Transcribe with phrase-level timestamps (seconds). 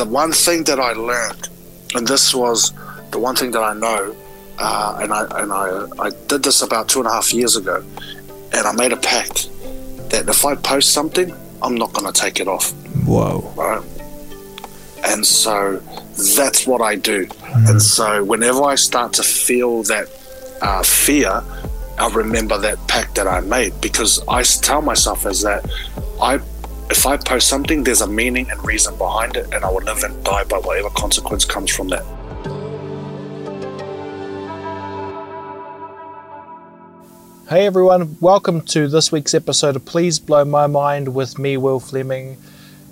[0.00, 1.50] the one thing that I learned,
[1.94, 2.72] and this was
[3.10, 4.16] the one thing that I know,
[4.58, 5.66] uh, and I and I
[6.06, 7.84] I did this about two and a half years ago,
[8.54, 9.50] and I made a pact
[10.08, 12.72] that if I post something, I'm not going to take it off.
[13.04, 13.40] Whoa.
[13.54, 13.84] Right.
[15.04, 15.82] And so
[16.38, 17.28] that's what I do.
[17.68, 20.06] And so whenever I start to feel that
[20.62, 21.42] uh, fear,
[21.98, 25.70] I remember that pact that I made because I tell myself is that
[26.22, 26.40] I,
[26.90, 30.02] if I post something, there's a meaning and reason behind it, and I will live
[30.02, 32.04] and die by whatever consequence comes from that.
[37.48, 41.78] Hey everyone, welcome to this week's episode of Please Blow My Mind with me, Will
[41.78, 42.38] Fleming.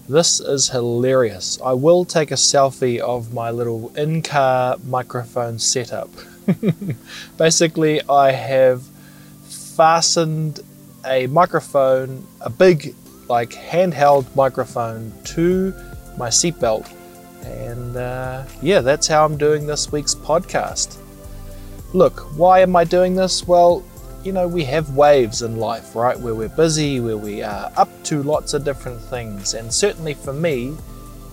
[0.09, 1.61] This is hilarious.
[1.65, 6.09] I will take a selfie of my little in car microphone setup.
[7.37, 8.83] Basically, I have
[9.49, 10.61] fastened
[11.05, 12.95] a microphone, a big,
[13.29, 15.75] like handheld microphone, to
[16.17, 16.93] my seatbelt.
[17.45, 20.99] And uh, yeah, that's how I'm doing this week's podcast.
[21.95, 23.47] Look, why am I doing this?
[23.47, 23.85] Well,
[24.25, 26.19] you know, we have waves in life, right?
[26.19, 29.55] Where we're busy, where we are up to lots of different things.
[29.55, 30.77] And certainly for me,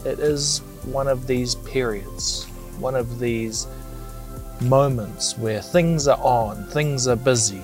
[0.05, 2.45] it is one of these periods,
[2.79, 3.67] one of these
[4.61, 7.61] moments where things are on, things are busy.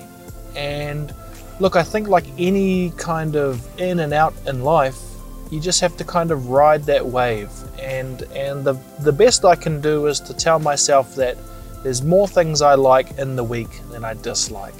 [0.56, 1.14] And
[1.62, 5.00] look, I think like any kind of in and out in life,
[5.48, 7.50] you just have to kind of ride that wave.
[7.78, 11.38] And and the the best I can do is to tell myself that
[11.84, 14.74] there's more things I like in the week than I dislike.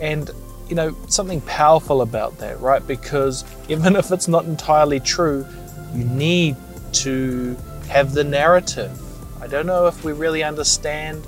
[0.00, 0.30] And
[0.68, 2.86] you know, something powerful about that, right?
[2.86, 5.46] Because even if it's not entirely true,
[5.94, 6.56] you need
[7.04, 7.56] to
[7.88, 8.92] have the narrative.
[9.40, 11.26] I don't know if we really understand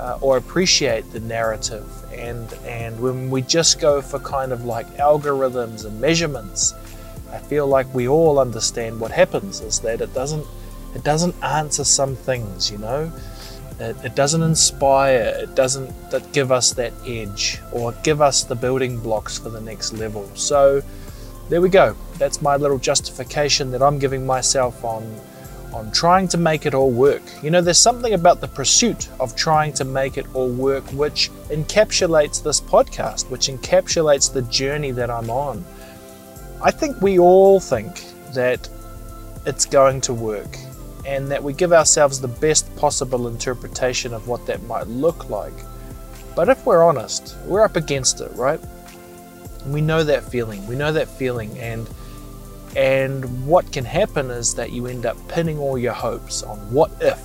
[0.00, 1.86] uh, or appreciate the narrative.
[2.12, 6.74] And, and when we just go for kind of like algorithms and measurements,
[7.30, 10.46] I feel like we all understand what happens is that it doesn't
[10.94, 13.12] it doesn't answer some things, you know.
[13.78, 15.36] It, it doesn't inspire.
[15.38, 19.60] It doesn't that give us that edge or give us the building blocks for the
[19.60, 20.28] next level.
[20.34, 20.82] So
[21.48, 21.94] there we go.
[22.18, 25.02] That's my little justification that I'm giving myself on
[25.72, 27.22] on trying to make it all work.
[27.42, 31.30] You know, there's something about the pursuit of trying to make it all work which
[31.48, 35.64] encapsulates this podcast, which encapsulates the journey that I'm on.
[36.62, 38.04] I think we all think
[38.34, 38.68] that
[39.46, 40.58] it's going to work
[41.06, 45.54] and that we give ourselves the best possible interpretation of what that might look like.
[46.36, 48.60] But if we're honest, we're up against it, right?
[49.66, 50.66] We know that feeling.
[50.66, 51.88] We know that feeling and
[52.76, 56.90] and what can happen is that you end up pinning all your hopes on what
[57.00, 57.18] if.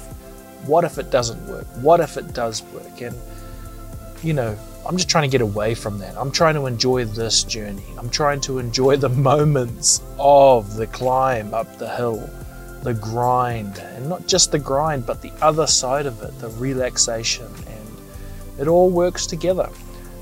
[0.66, 1.68] What if it doesn't work?
[1.76, 3.02] What if it does work?
[3.02, 3.16] And
[4.24, 4.58] you know,
[4.88, 6.16] I'm just trying to get away from that.
[6.18, 7.86] I'm trying to enjoy this journey.
[7.98, 12.30] I'm trying to enjoy the moments of the climb up the hill,
[12.84, 17.48] the grind, and not just the grind, but the other side of it, the relaxation,
[17.68, 19.70] and it all works together.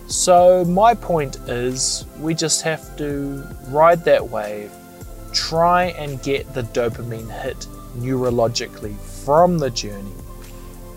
[0.07, 4.71] So, my point is, we just have to ride that wave,
[5.33, 7.67] try and get the dopamine hit
[7.97, 10.13] neurologically from the journey.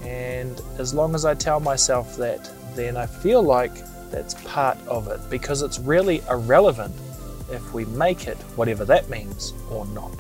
[0.02, 3.72] And as long as I tell myself that, then I feel like
[4.10, 6.94] that's part of it because it's really irrelevant
[7.50, 10.14] if we make it, whatever that means, or not.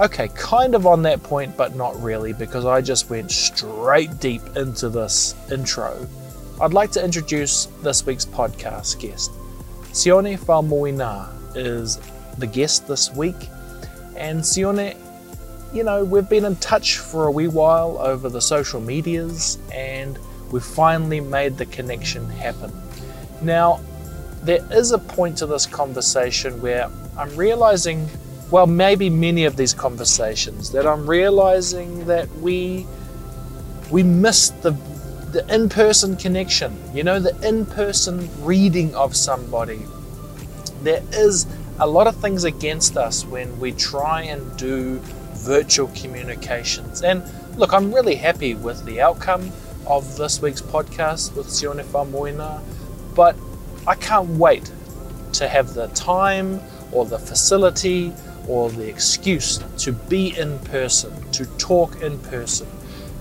[0.00, 4.42] Okay, kind of on that point, but not really because I just went straight deep
[4.56, 6.08] into this intro.
[6.60, 9.32] I'd like to introduce this week's podcast guest.
[9.92, 11.98] Sione Faumuina is
[12.38, 13.48] the guest this week,
[14.16, 14.96] and Sione
[15.72, 20.18] you know, we've been in touch for a wee while over the social medias and
[20.50, 22.70] we've finally made the connection happen.
[23.40, 23.80] Now,
[24.42, 28.06] there is a point to this conversation where I'm realizing,
[28.50, 32.86] well, maybe many of these conversations, that I'm realizing that we
[33.90, 34.72] we missed the
[35.32, 39.80] the in-person connection, you know, the in-person reading of somebody.
[40.82, 41.46] There is
[41.78, 45.00] a lot of things against us when we try and do
[45.34, 47.02] virtual communications.
[47.02, 47.22] And
[47.56, 49.50] look, I'm really happy with the outcome
[49.86, 52.62] of this week's podcast with Sione Faumuina,
[53.14, 53.36] but
[53.86, 54.70] I can't wait
[55.34, 56.60] to have the time
[56.92, 58.12] or the facility
[58.46, 62.68] or the excuse to be in person, to talk in person.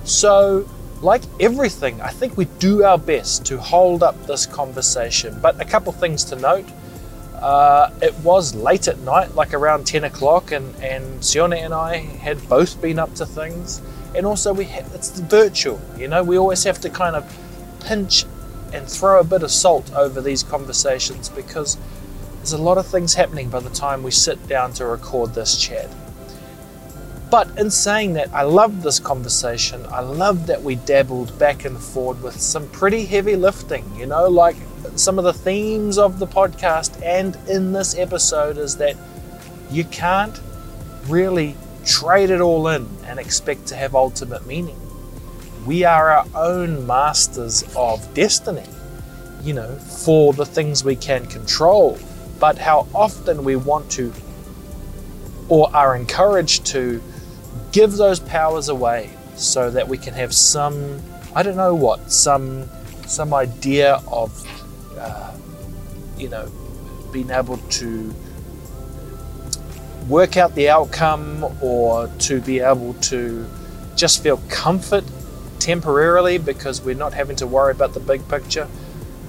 [0.03, 0.69] So,
[1.01, 5.39] like everything, I think we do our best to hold up this conversation.
[5.41, 6.65] But a couple things to note.
[7.41, 11.97] Uh, it was late at night, like around 10 o'clock, and, and Sione and I
[11.97, 13.81] had both been up to things.
[14.15, 17.25] And also, we ha- it's virtual, you know, we always have to kind of
[17.83, 18.25] pinch
[18.73, 21.77] and throw a bit of salt over these conversations because
[22.37, 25.57] there's a lot of things happening by the time we sit down to record this
[25.57, 25.89] chat.
[27.31, 29.85] But in saying that, I love this conversation.
[29.89, 34.27] I love that we dabbled back and forward with some pretty heavy lifting, you know,
[34.27, 34.57] like
[34.95, 38.97] some of the themes of the podcast and in this episode is that
[39.69, 40.41] you can't
[41.07, 41.55] really
[41.85, 44.77] trade it all in and expect to have ultimate meaning.
[45.65, 48.67] We are our own masters of destiny,
[49.41, 51.97] you know, for the things we can control.
[52.41, 54.11] But how often we want to
[55.47, 57.01] or are encouraged to
[57.71, 61.01] give those powers away so that we can have some,
[61.35, 62.69] I don't know what, some
[63.07, 64.31] some idea of,
[64.97, 65.33] uh,
[66.17, 66.49] you know,
[67.11, 68.13] being able to
[70.07, 73.45] work out the outcome or to be able to
[73.95, 75.03] just feel comfort
[75.59, 78.67] temporarily because we're not having to worry about the big picture.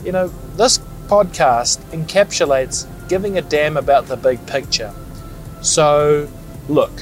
[0.05, 0.79] You know, this
[1.09, 4.94] podcast encapsulates giving a damn about the big picture.
[5.61, 6.29] So,
[6.69, 6.93] look,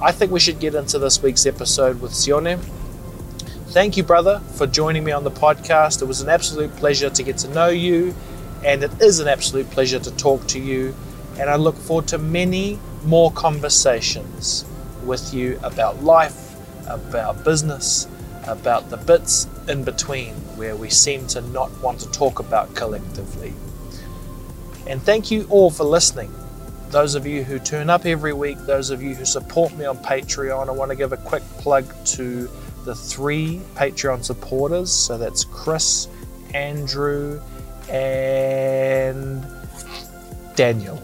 [0.00, 2.60] I think we should get into this week's episode with Sione.
[3.70, 6.02] Thank you, brother, for joining me on the podcast.
[6.02, 8.14] It was an absolute pleasure to get to know you,
[8.64, 10.94] and it is an absolute pleasure to talk to you.
[11.40, 14.64] And I look forward to many more conversations
[15.02, 16.54] with you about life,
[16.86, 18.06] about business,
[18.46, 23.52] about the bits in between where we seem to not want to talk about collectively.
[24.86, 26.32] And thank you all for listening.
[26.90, 29.98] Those of you who turn up every week, those of you who support me on
[29.98, 32.48] Patreon, I want to give a quick plug to
[32.84, 34.90] the three Patreon supporters.
[34.90, 36.08] So that's Chris,
[36.54, 37.42] Andrew,
[37.90, 39.46] and
[40.56, 41.02] Daniel.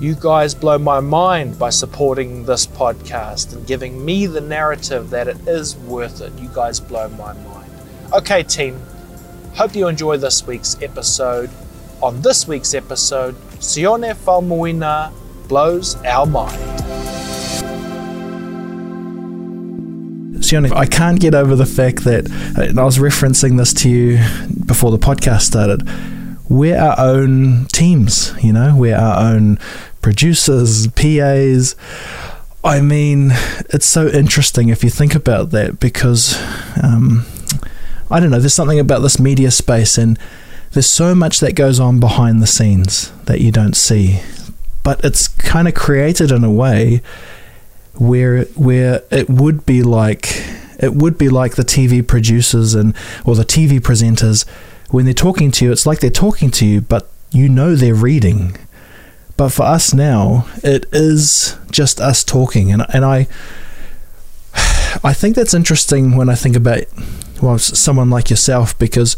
[0.00, 5.26] You guys blow my mind by supporting this podcast and giving me the narrative that
[5.26, 6.32] it is worth it.
[6.38, 7.70] You guys blow my mind.
[8.12, 8.80] Okay, team,
[9.54, 11.50] hope you enjoy this week's episode.
[12.00, 15.12] On this week's episode, Sione Faumuina
[15.46, 16.56] blows our mind.
[20.40, 24.16] Sione, I can't get over the fact that, and I was referencing this to you
[24.64, 25.86] before the podcast started,
[26.48, 29.58] we're our own teams, you know, we're our own
[30.00, 31.76] producers, PAs.
[32.64, 33.32] I mean,
[33.68, 36.34] it's so interesting if you think about that because
[36.82, 37.26] um,
[38.10, 40.18] I don't know, there's something about this media space, and
[40.72, 44.20] there's so much that goes on behind the scenes that you don't see.
[44.82, 47.02] But it's kind of created in a way
[47.94, 50.42] where where it would be like
[50.78, 52.94] it would be like the TV producers and
[53.24, 54.48] or the TV presenters
[54.90, 55.72] when they're talking to you.
[55.72, 58.56] It's like they're talking to you, but you know they're reading
[59.40, 63.26] but for us now, it is just us talking, and and I
[65.02, 66.80] I think that's interesting when I think about
[67.40, 69.16] well someone like yourself because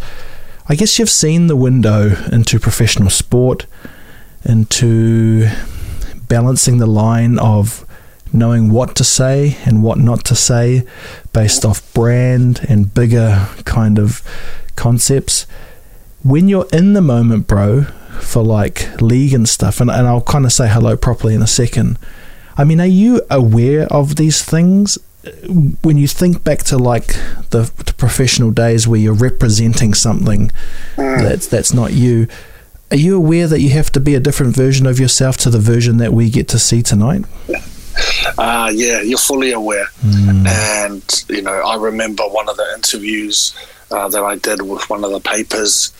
[0.68, 3.66] I guess you've seen the window into professional sport,
[4.44, 5.48] into
[6.28, 7.84] balancing the line of
[8.32, 10.86] knowing what to say and what not to say
[11.32, 14.22] based off brand and bigger kind of
[14.76, 15.46] concepts.
[16.22, 17.82] When you're in the moment, bro,
[18.20, 21.46] for like league and stuff, and, and I'll kind of say hello properly in a
[21.46, 21.98] second.
[22.56, 24.96] I mean, are you aware of these things
[25.82, 27.08] when you think back to like
[27.50, 30.50] the, the professional days where you're representing something
[30.96, 31.22] mm.
[31.22, 32.26] that's that's not you?
[32.90, 35.58] Are you aware that you have to be a different version of yourself to the
[35.58, 37.24] version that we get to see tonight?
[38.36, 39.86] Uh, yeah, you're fully aware.
[40.02, 40.46] Mm.
[40.46, 43.54] And, you know, I remember one of the interviews
[43.90, 45.92] uh, that I did with one of the papers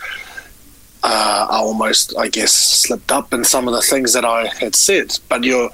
[1.02, 4.75] uh, I almost, I guess, slipped up in some of the things that I had
[4.75, 5.18] said.
[5.28, 5.70] But you're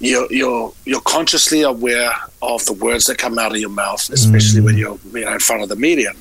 [0.00, 4.60] you're you're you're consciously aware of the words that come out of your mouth, especially
[4.60, 4.64] mm.
[4.64, 6.12] when you're you know in front of the media.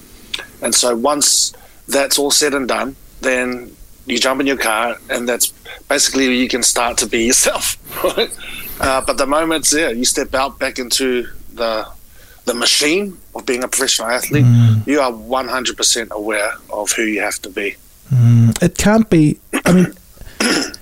[0.62, 1.54] And so once
[1.88, 5.50] that's all said and done, then you jump in your car, and that's
[5.90, 7.78] basically you can start to be yourself.
[8.04, 8.36] Right?
[8.80, 11.88] Uh, but the moment, yeah, you step out back into the
[12.46, 14.88] the machine of being a professional athlete, mm.
[14.88, 17.76] you are 100% aware of who you have to be.
[18.10, 19.38] Mm, it can't be.
[19.66, 19.94] I mean,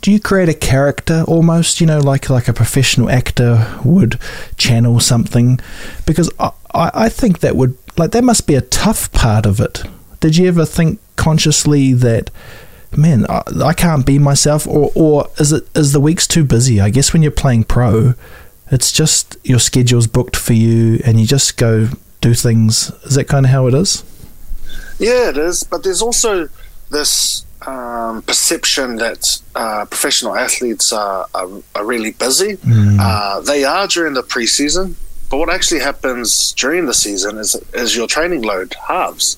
[0.00, 1.80] do you create a character almost?
[1.80, 4.18] You know, like like a professional actor would
[4.56, 5.60] channel something,
[6.06, 9.82] because I I think that would like that must be a tough part of it.
[10.20, 12.30] Did you ever think consciously that?
[12.96, 16.80] Man, I, I can't be myself, or, or is it is the weeks too busy?
[16.80, 18.14] I guess when you're playing pro,
[18.70, 21.88] it's just your schedule's booked for you, and you just go
[22.20, 22.90] do things.
[23.04, 24.04] Is that kind of how it is?
[24.98, 25.64] Yeah, it is.
[25.64, 26.48] But there's also
[26.90, 32.56] this um, perception that uh, professional athletes are, are, are really busy.
[32.56, 32.98] Mm.
[33.00, 34.94] Uh, they are during the preseason,
[35.30, 39.36] but what actually happens during the season is, is your training load halves.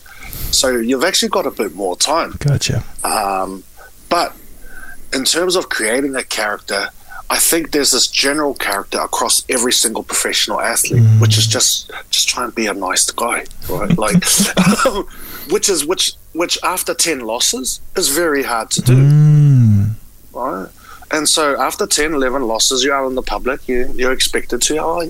[0.50, 2.37] So you've actually got a bit more time.
[2.38, 2.85] Gotcha.
[3.02, 3.64] Um,
[4.08, 4.35] but
[5.12, 6.90] in terms of creating a character,
[7.30, 11.20] I think there's this general character across every single professional athlete, mm.
[11.20, 13.99] which is just just try and be a nice guy, right?
[13.99, 14.25] like,
[15.50, 19.90] which is which which after ten losses is very hard to do, mm.
[20.33, 20.68] right?
[21.11, 24.76] And so after 10, 11 losses, you're out in the public, you, you're expected to,
[24.78, 25.00] oh,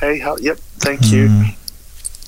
[0.00, 1.12] hey, how, yep, thank mm.
[1.12, 1.54] you.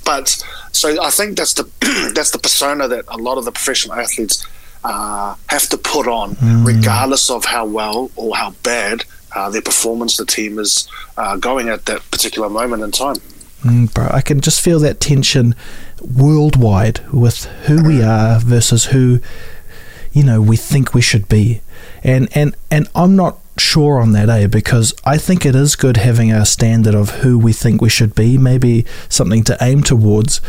[0.05, 1.65] But so I think that's the
[2.15, 4.45] that's the persona that a lot of the professional athletes
[4.83, 6.67] uh, have to put on, mm.
[6.67, 9.05] regardless of how well or how bad
[9.37, 13.17] uh, their performance the team is uh, going at that particular moment in time.
[13.63, 15.55] Mm, bro, I can just feel that tension
[16.03, 19.21] worldwide with who we are versus who
[20.13, 21.61] you know we think we should be,
[22.03, 24.47] and and and I'm not sure on that, eh?
[24.47, 28.15] Because I think it is good having a standard of who we think we should
[28.15, 30.41] be, maybe something to aim towards.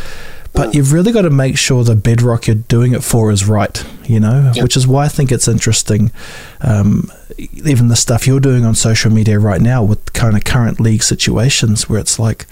[0.54, 3.82] But you've really got to make sure the bedrock you're doing it for is right,
[4.04, 4.62] you know, yep.
[4.62, 6.12] which is why I think it's interesting.
[6.60, 10.78] Um, even the stuff you're doing on social media right now with kind of current
[10.78, 12.46] league situations where it's like,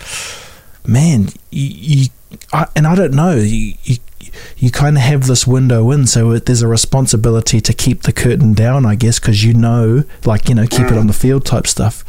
[0.87, 2.07] man, you, you
[2.53, 3.97] I, and I don't know, you, you
[4.57, 8.53] you kind of have this window in, so there's a responsibility to keep the curtain
[8.53, 11.67] down, I guess, because you know, like you know, keep it on the field type
[11.67, 12.05] stuff.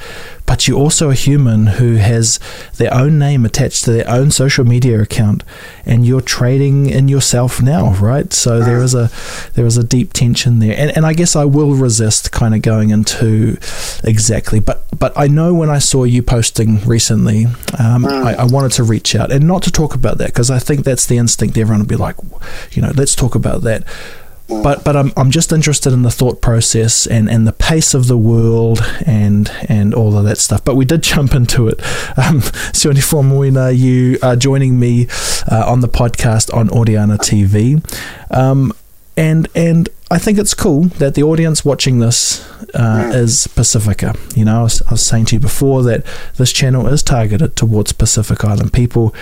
[0.52, 2.38] But you're also a human who has
[2.76, 5.46] their own name attached to their own social media account,
[5.86, 8.34] and you're trading in yourself now, right?
[8.34, 9.10] So there is a
[9.54, 12.64] there is a deep tension there, and and I guess I will resist kind of
[12.64, 13.60] going into
[14.04, 17.46] exactly, but but I know when I saw you posting recently,
[17.80, 20.60] um, I, I wanted to reach out and not to talk about that because I
[20.60, 21.58] think that's the instinct.
[21.58, 22.18] Everyone would be like,
[22.72, 23.86] you know, let's talk about that.
[24.64, 28.08] But but I'm, I'm just interested in the thought process and, and the pace of
[28.08, 30.64] the world and and all of that stuff.
[30.64, 31.80] But we did jump into it.
[32.18, 32.42] Um,
[32.74, 35.08] Sione Faumuina, you are joining me
[35.52, 37.82] uh, on the podcast on Audiana TV.
[38.36, 38.74] Um,
[39.18, 44.14] and and I think it's cool that the audience watching this uh, is Pacifica.
[44.36, 47.56] You know, I was, I was, saying to you before that this channel is targeted
[47.56, 49.16] towards Pacific Island people,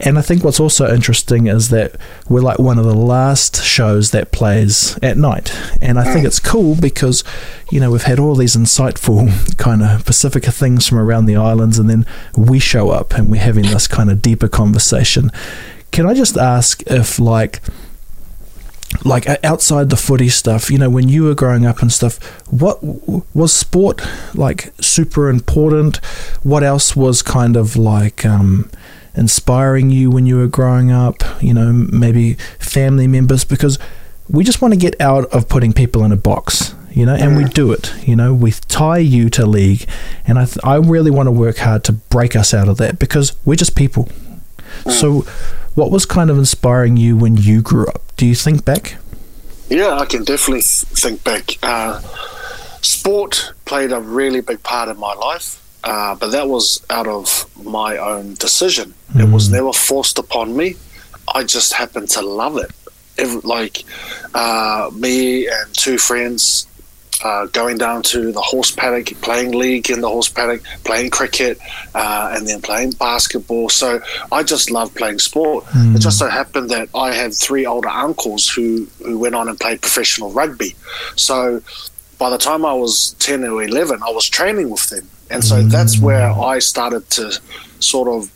[0.00, 1.94] and I think what's also interesting is that
[2.28, 6.40] we're like one of the last shows that plays at night, and I think it's
[6.40, 7.22] cool because
[7.70, 11.78] you know we've had all these insightful kind of Pacifica things from around the islands,
[11.78, 12.04] and then
[12.36, 15.30] we show up and we're having this kind of deeper conversation.
[15.92, 17.60] Can I just ask if like
[19.04, 22.18] like outside the footy stuff, you know, when you were growing up and stuff,
[22.50, 22.78] what
[23.34, 24.02] was sport
[24.34, 25.96] like super important?
[26.42, 28.70] What else was kind of like um,
[29.14, 31.22] inspiring you when you were growing up?
[31.42, 33.78] You know, maybe family members, because
[34.28, 37.36] we just want to get out of putting people in a box, you know, and
[37.36, 37.92] we do it.
[38.06, 39.88] You know, we tie you to league,
[40.26, 42.98] and I, th- I really want to work hard to break us out of that
[42.98, 44.08] because we're just people.
[44.88, 45.26] So
[45.74, 48.02] what was kind of inspiring you when you grew up?
[48.16, 48.96] Do you think back?
[49.68, 51.56] Yeah, I can definitely think back.
[51.62, 52.00] Uh,
[52.82, 57.46] sport played a really big part in my life, uh, but that was out of
[57.64, 58.94] my own decision.
[59.14, 59.28] Mm.
[59.28, 59.52] It was mm.
[59.52, 60.76] never forced upon me.
[61.34, 62.70] I just happened to love it.
[63.18, 63.84] Every, like
[64.34, 66.66] uh, me and two friends
[67.24, 71.58] uh, going down to the horse paddock, playing league in the horse paddock, playing cricket,
[71.94, 73.68] uh, and then playing basketball.
[73.68, 74.00] So
[74.30, 75.64] I just love playing sport.
[75.66, 75.96] Mm.
[75.96, 79.58] It just so happened that I had three older uncles who, who went on and
[79.58, 80.74] played professional rugby.
[81.16, 81.62] So
[82.18, 85.08] by the time I was 10 or 11, I was training with them.
[85.30, 85.70] And so mm.
[85.70, 87.40] that's where I started to
[87.80, 88.30] sort of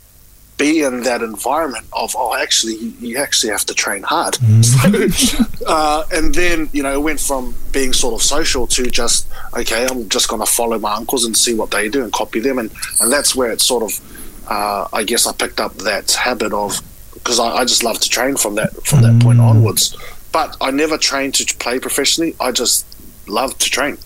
[0.56, 4.34] be in that environment of oh actually you, actually have to train hard.
[4.34, 5.62] Mm.
[5.66, 9.86] uh, and then you know it went from being sort of social to just okay
[9.86, 12.58] i'm just going to follow my uncles and see what they do and copy them.
[12.58, 12.70] And
[13.00, 16.80] and that's where it sort of uh, i guess i picked up that habit of
[17.14, 19.22] because I, I, just love to train from that from that mm.
[19.22, 19.96] point onwards.
[20.32, 22.34] But i never trained to play professionally.
[22.40, 22.86] I just
[23.28, 23.98] love to train.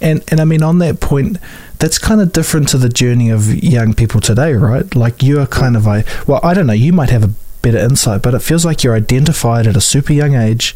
[0.00, 1.38] And and i mean on that point
[1.78, 4.94] that's kind of different to the journey of young people today, right?
[4.94, 6.72] Like you are kind of a well, I don't know.
[6.72, 7.30] You might have a
[7.62, 10.74] better insight, but it feels like you're identified at a super young age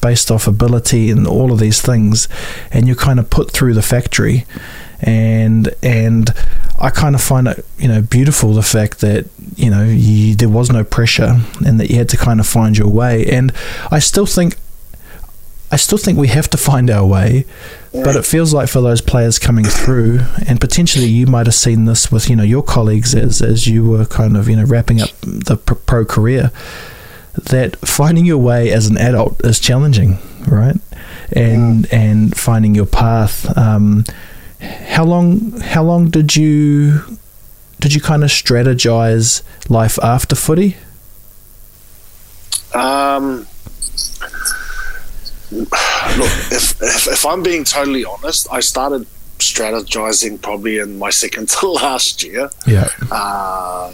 [0.00, 2.28] based off ability and all of these things,
[2.70, 4.46] and you're kind of put through the factory.
[5.00, 6.30] And and
[6.78, 10.48] I kind of find it you know beautiful the fact that you know you, there
[10.48, 13.26] was no pressure and that you had to kind of find your way.
[13.26, 13.52] And
[13.90, 14.56] I still think
[15.72, 17.44] I still think we have to find our way
[18.02, 21.84] but it feels like for those players coming through, and potentially you might have seen
[21.84, 25.00] this with you know your colleagues as as you were kind of you know wrapping
[25.00, 26.50] up the pro career,
[27.34, 30.76] that finding your way as an adult is challenging, right?
[31.32, 31.98] And yeah.
[32.00, 33.56] and finding your path.
[33.56, 34.04] Um,
[34.60, 37.00] how long how long did you
[37.80, 40.76] did you kind of strategize life after footy?
[42.74, 43.46] Um
[45.54, 45.70] look,
[46.50, 49.06] if, if, if I'm being totally honest, I started
[49.38, 52.50] strategizing probably in my second to last year.
[52.66, 52.88] Yeah.
[53.10, 53.92] Uh,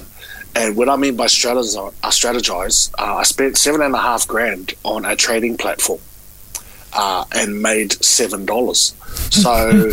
[0.54, 4.26] and what I mean by strategize, uh, strategize uh, I spent seven and a half
[4.26, 6.00] grand on a trading platform
[6.92, 8.94] uh, and made seven dollars.
[9.30, 9.92] So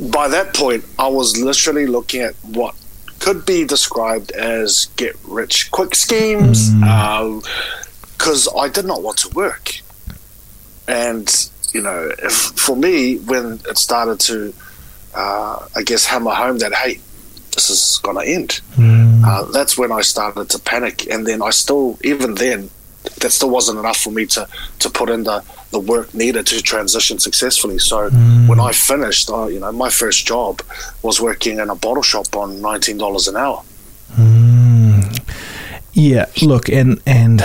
[0.00, 2.74] by that point, I was literally looking at what
[3.18, 7.50] could be described as get rich quick schemes because uh,
[8.56, 9.72] I did not want to work.
[10.88, 11.28] And,
[11.72, 14.54] you know, if, for me, when it started to,
[15.14, 17.00] uh, I guess, hammer home that, hey,
[17.54, 19.24] this is going to end, Mm.
[19.26, 21.10] uh, that's when I started to panic.
[21.10, 22.70] And then I still, even then,
[23.20, 24.46] that still wasn't enough for me to,
[24.80, 27.78] to put in the, the work needed to transition successfully.
[27.78, 28.10] So
[28.48, 30.60] when I finished, uh, you know, my first job
[31.02, 33.62] was working in a bottle shop on nineteen dollars an hour.
[35.92, 37.42] Yeah, look, and and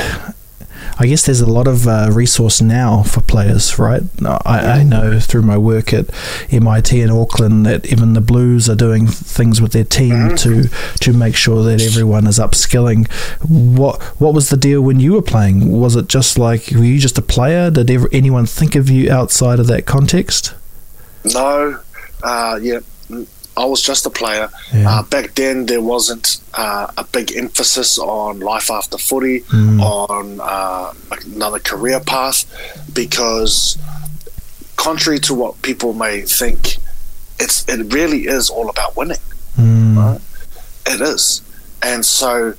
[1.02, 4.04] I guess there's a lot of uh, resource now for players, right?
[4.24, 6.06] I, I know through my work at
[6.52, 11.12] MIT in Auckland that even the Blues are doing things with their team to to
[11.12, 13.12] make sure that everyone is upskilling.
[13.42, 15.72] What what was the deal when you were playing?
[15.72, 17.72] Was it just like were you just a player?
[17.72, 20.54] Did ever, anyone think of you outside of that context?
[21.26, 21.80] No,
[22.22, 22.82] uh, yeah,
[23.58, 24.50] I was just a player.
[24.74, 24.90] Yeah.
[24.90, 29.44] Uh, back then, there wasn't uh, a big emphasis on life after footy,
[29.82, 30.94] on uh,
[31.26, 32.46] another career path,
[32.94, 33.78] because
[34.78, 36.78] contrary to what people may think,
[37.40, 39.20] it's it really is all about winning.
[39.98, 40.22] Right?
[40.88, 41.42] It is,
[41.84, 42.54] and so.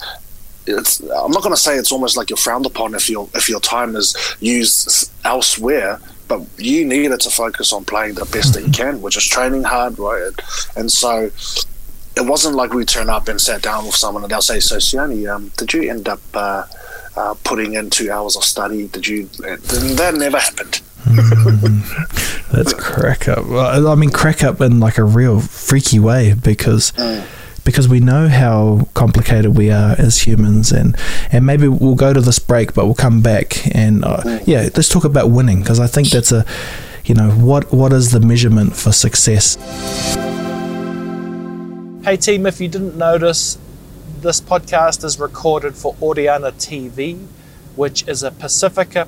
[0.65, 3.49] It's, I'm not going to say it's almost like you're frowned upon if your if
[3.49, 5.99] your time is used elsewhere,
[6.33, 9.65] but you needed to focus on playing the best that you can, which is training
[9.65, 10.33] hard, right?
[10.77, 11.31] And so
[12.17, 14.77] it wasn't like we turn up and sat down with someone and they'll say, "So,
[14.77, 16.65] Sione, um, did you end up uh,
[17.17, 18.89] uh, putting in two hours of study?
[18.89, 20.81] Did you?" That never happened.
[22.53, 23.45] That's crack up.
[23.51, 26.93] I mean, crack up in like a real freaky way because
[27.65, 30.97] because we know how complicated we are as humans, and
[31.31, 34.89] and maybe we'll go to this break, but we'll come back and uh, yeah, let's
[34.89, 36.45] talk about winning because I think that's a
[37.05, 39.57] you know what what is the measurement for success?
[42.05, 43.59] Hey team, if you didn't notice,
[44.21, 47.27] this podcast is recorded for Audiana TV,
[47.77, 49.07] which is a Pacifica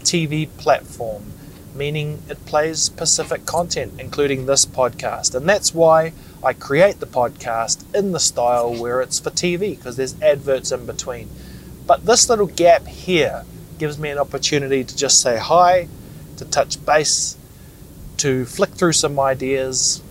[0.00, 1.32] TV platform,
[1.74, 5.34] meaning it plays Pacific content, including this podcast.
[5.34, 6.12] And that's why
[6.42, 10.86] I create the podcast in the style where it's for TV, because there's adverts in
[10.86, 11.28] between.
[11.86, 13.44] But this little gap here
[13.78, 15.88] gives me an opportunity to just say hi,
[16.36, 17.36] to touch base,
[18.18, 20.02] to flick through some ideas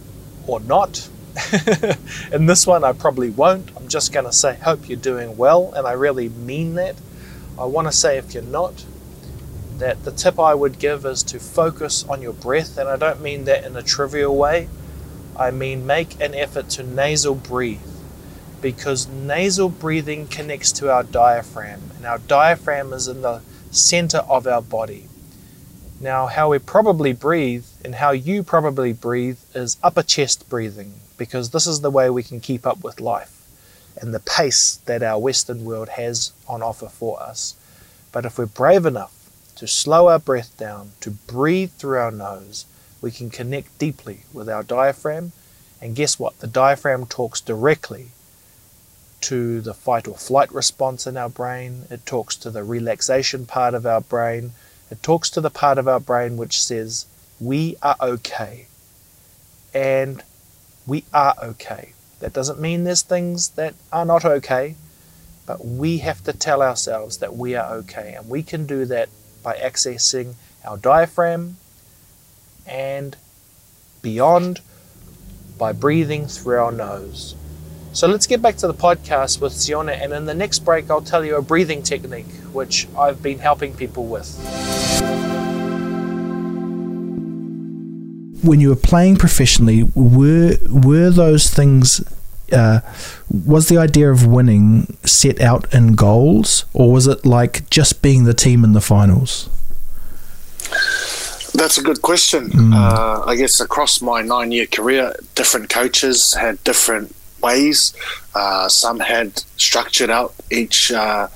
[0.47, 1.07] or not.
[2.31, 3.69] In this one, I probably won't.
[3.77, 6.95] I'm just going to say, hope you're doing well, and I really mean that.
[7.59, 8.85] I want to say, if you're not,
[9.77, 13.21] that the tip I would give is to focus on your breath, and I don't
[13.21, 14.67] mean that in a trivial way.
[15.37, 17.79] I mean, make an effort to nasal breathe
[18.59, 24.47] because nasal breathing connects to our diaphragm, and our diaphragm is in the center of
[24.47, 25.07] our body.
[25.99, 31.49] Now, how we probably breathe and how you probably breathe is upper chest breathing because
[31.49, 33.37] this is the way we can keep up with life
[33.99, 37.55] and the pace that our Western world has on offer for us.
[38.11, 39.13] But if we're brave enough
[39.55, 42.65] to slow our breath down, to breathe through our nose,
[43.01, 45.31] we can connect deeply with our diaphragm.
[45.81, 46.39] And guess what?
[46.39, 48.07] The diaphragm talks directly
[49.21, 53.73] to the fight or flight response in our brain, it talks to the relaxation part
[53.73, 54.51] of our brain,
[54.91, 57.05] it talks to the part of our brain which says,
[57.39, 58.67] We are okay.
[59.73, 60.23] And
[60.85, 61.93] we are okay.
[62.19, 64.75] That doesn't mean there's things that are not okay,
[65.45, 68.13] but we have to tell ourselves that we are okay.
[68.17, 69.09] And we can do that
[69.43, 71.57] by accessing our diaphragm
[72.67, 73.15] and
[74.01, 74.61] beyond
[75.57, 77.35] by breathing through our nose.
[77.93, 81.01] So let's get back to the podcast with Siona, and in the next break, I'll
[81.01, 84.27] tell you a breathing technique which I've been helping people with.
[88.43, 92.03] When you were playing professionally, were were those things?
[92.51, 92.79] Uh,
[93.29, 98.25] was the idea of winning set out in goals, or was it like just being
[98.25, 99.49] the team in the finals?
[101.67, 102.49] That's a good question.
[102.73, 107.93] Uh, I guess across my nine year career, different coaches had different ways.
[108.33, 111.27] Uh, some had structured out each uh,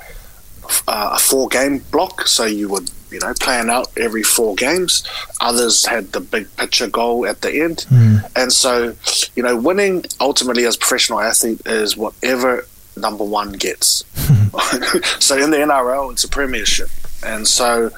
[0.88, 5.04] uh, a four game block, so you would you know plan out every four games.
[5.42, 7.86] Others had the big picture goal at the end,
[8.34, 8.96] and so
[9.36, 12.66] you know winning ultimately as a professional athlete is whatever
[12.96, 14.06] number one gets.
[15.20, 16.90] so in the NRL, it's a premiership.
[17.24, 17.92] And so,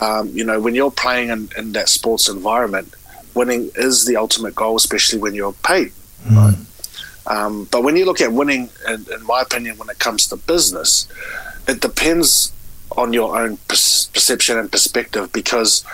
[0.00, 2.92] um, you know, when you're playing in, in that sports environment,
[3.34, 5.92] winning is the ultimate goal, especially when you're paid.
[6.30, 6.56] Right?
[7.26, 10.36] Um, but when you look at winning, in, in my opinion, when it comes to
[10.36, 11.08] business,
[11.66, 12.52] it depends
[12.96, 13.74] on your own per-
[14.12, 15.84] perception and perspective because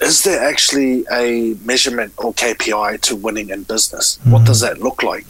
[0.00, 4.18] is there actually a measurement or KPI to winning in business?
[4.24, 5.26] What does that look like?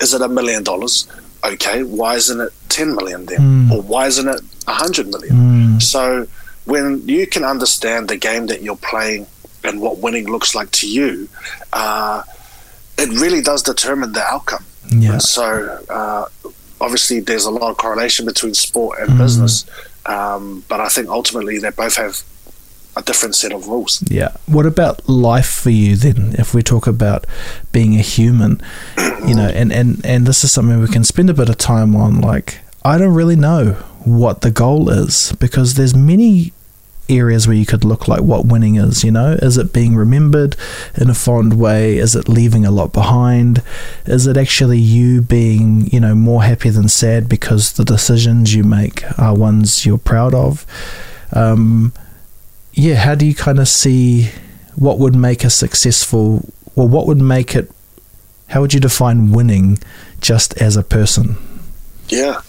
[0.00, 1.06] Is it a million dollars?
[1.44, 3.70] Okay, why isn't it 10 million then?
[3.72, 5.34] Or why isn't it 100 million?
[5.80, 6.26] So
[6.64, 9.26] when you can understand the game that you're playing
[9.64, 11.28] and what winning looks like to you,
[11.72, 12.22] uh,
[12.98, 14.64] it really does determine the outcome.
[14.90, 15.18] Yeah.
[15.18, 16.26] So uh,
[16.80, 19.64] obviously, there's a lot of correlation between sport and business,
[20.06, 22.22] um, but I think ultimately they both have
[22.98, 24.02] a different set of rules.
[24.10, 24.32] Yeah.
[24.46, 26.34] What about life for you then?
[26.36, 27.26] If we talk about
[27.70, 28.60] being a human,
[29.26, 31.94] you know, and, and, and this is something we can spend a bit of time
[31.94, 32.20] on.
[32.20, 33.72] Like, I don't really know
[34.04, 36.52] what the goal is because there's many
[37.08, 39.38] areas where you could look like what winning is, you know?
[39.40, 40.56] Is it being remembered
[40.96, 41.98] in a fond way?
[41.98, 43.62] Is it leaving a lot behind?
[44.06, 48.64] Is it actually you being, you know, more happy than sad because the decisions you
[48.64, 50.66] make are ones you're proud of?
[51.32, 51.92] Um,
[52.78, 54.30] yeah, how do you kind of see
[54.76, 57.70] what would make a successful, well, what would make it,
[58.48, 59.78] how would you define winning
[60.20, 61.36] just as a person?
[62.08, 62.40] Yeah.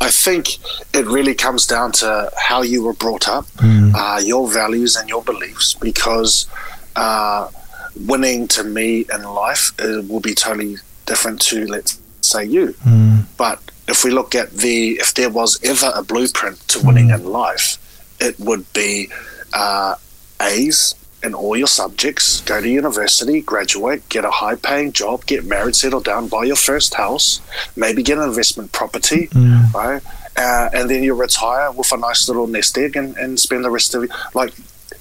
[0.00, 0.58] I think
[0.92, 3.94] it really comes down to how you were brought up, Mm.
[3.94, 6.46] uh, your values and your beliefs, because
[6.94, 7.48] uh,
[7.96, 12.74] winning to me in life uh, will be totally different to, let's say, you.
[12.84, 13.24] Mm.
[13.38, 17.24] But if we look at the, if there was ever a blueprint to winning in
[17.24, 17.78] life,
[18.20, 19.08] it would be
[19.54, 19.94] uh,
[20.42, 25.42] A's in all your subjects, go to university, graduate, get a high paying job, get
[25.46, 27.40] married, settle down, buy your first house,
[27.76, 29.30] maybe get an investment property,
[29.74, 30.02] right?
[30.36, 33.70] Uh, and then you retire with a nice little nest egg and, and spend the
[33.70, 34.10] rest of it.
[34.34, 34.52] Like,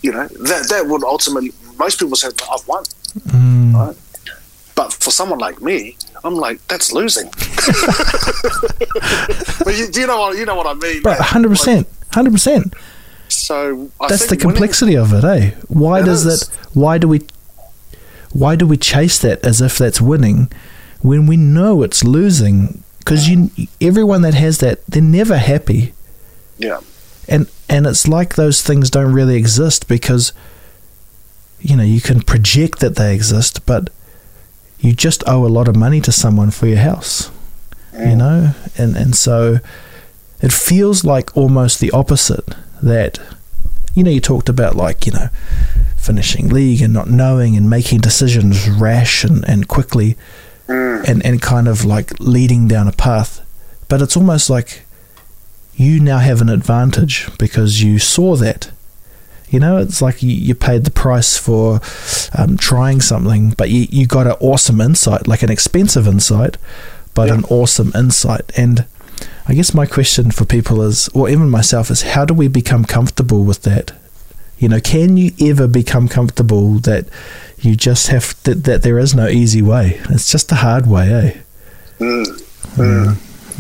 [0.02, 2.84] you know, that, that would ultimately, most people say, I've won,
[3.28, 3.74] Mm.
[3.74, 3.96] right?
[4.76, 7.30] But for someone like me, I'm like, that's losing.
[9.64, 11.02] but you, do you know what you know what I mean?
[11.04, 11.18] Man?
[11.20, 12.74] hundred percent, hundred percent.
[13.48, 15.52] So I That's the think winning- complexity of it, eh?
[15.68, 16.48] Why It does is.
[16.48, 16.56] that?
[16.74, 17.20] Why do we?
[18.32, 20.50] Why do we chase that as if that's winning,
[21.02, 22.84] when we know it's losing?
[23.00, 23.50] Because you,
[23.82, 25.94] everyone that has that, they're never happy,
[26.58, 26.80] yeah,
[27.28, 30.32] and and it's like those things don't really exist because,
[31.60, 33.90] you know, you can project that they exist, but
[34.80, 37.30] you just owe a lot of money to someone for your house,
[37.94, 39.60] you know, and and so
[40.42, 43.20] it feels like almost the opposite that
[43.94, 45.28] you know you talked about like you know
[45.98, 50.18] finishing league and not knowing and making decisions rash and, and quickly
[50.68, 53.42] and and kind of like leading down a path.
[53.90, 54.84] But it's almost like
[55.76, 58.72] you now have an advantage because you saw that.
[59.50, 61.80] You know it's like you, you paid the price for
[62.36, 66.58] um, trying something but you, you got an awesome insight like an expensive insight
[67.14, 67.36] but Yeah.
[67.36, 68.52] an awesome insight.
[68.58, 68.86] And
[69.48, 72.86] I guess my question for people is, or even myself, is how do we become
[72.86, 73.92] comfortable with that?
[74.58, 77.08] You know, can you ever become comfortable that
[77.60, 80.00] you just have that, that there is no easy way?
[80.10, 81.42] It's just a hard way, eh?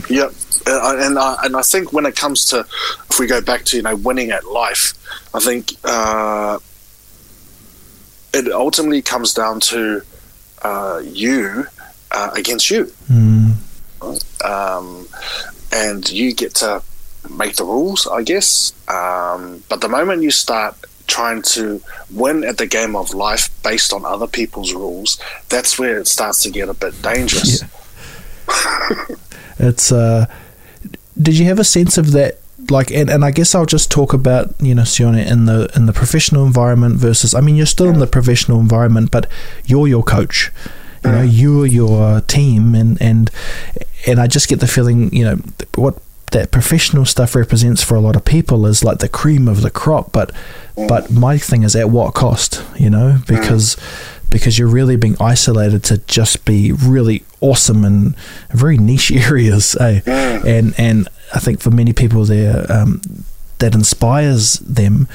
[0.10, 0.32] Yep.
[0.66, 2.66] Uh, and I, and I think when it comes to
[3.10, 4.94] if we go back to you know winning at life,
[5.34, 6.60] I think uh,
[8.34, 10.02] it ultimately comes down to
[10.62, 11.68] uh, you
[12.12, 13.56] uh, against you, Mm,
[14.44, 15.08] um,
[15.72, 16.82] and you get to
[17.30, 18.74] make the rules, I guess.
[18.88, 20.76] Um, but the moment you start
[21.08, 26.00] trying to win at the game of life based on other people's rules, that's where
[26.00, 27.62] it starts to get a bit dangerous.
[27.62, 29.16] Yeah.
[29.60, 29.92] it's.
[29.92, 30.26] Uh,
[31.22, 32.40] did you have a sense of that?
[32.70, 35.86] Like, and, and I guess I'll just talk about you know Sione in the in
[35.86, 37.34] the professional environment versus.
[37.34, 39.30] I mean, you're still in the professional environment, but
[39.66, 40.52] you're your coach.
[41.04, 43.30] You know, you're your team, and and
[44.08, 45.36] and I just get the feeling, you know,
[45.76, 49.62] what that professional stuff represents for a lot of people is like the cream of
[49.62, 50.12] the crop.
[50.12, 50.32] But
[50.76, 52.64] but my thing is at what cost?
[52.76, 53.78] You know, because
[54.30, 58.16] because you're really being isolated to just be really awesome in
[58.50, 60.02] very niche areas, eh?
[60.06, 63.02] And and I think for many people there, um,
[63.60, 65.08] that inspires them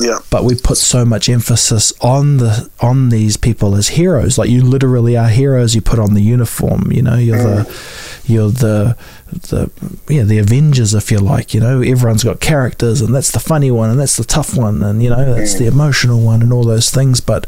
[0.00, 0.18] Yeah.
[0.30, 4.38] but we put so much emphasis on the on these people as heroes.
[4.38, 5.74] Like you literally are heroes.
[5.74, 8.28] You put on the uniform you know you're the mm.
[8.28, 8.96] you're the
[9.30, 9.70] the
[10.08, 11.82] yeah the avengers if you like you know.
[11.82, 15.10] Everyone's got characters and that's the funny one and that's the tough one and you
[15.10, 15.72] know that's the mm.
[15.72, 17.20] emotional one and all those things.
[17.20, 17.46] But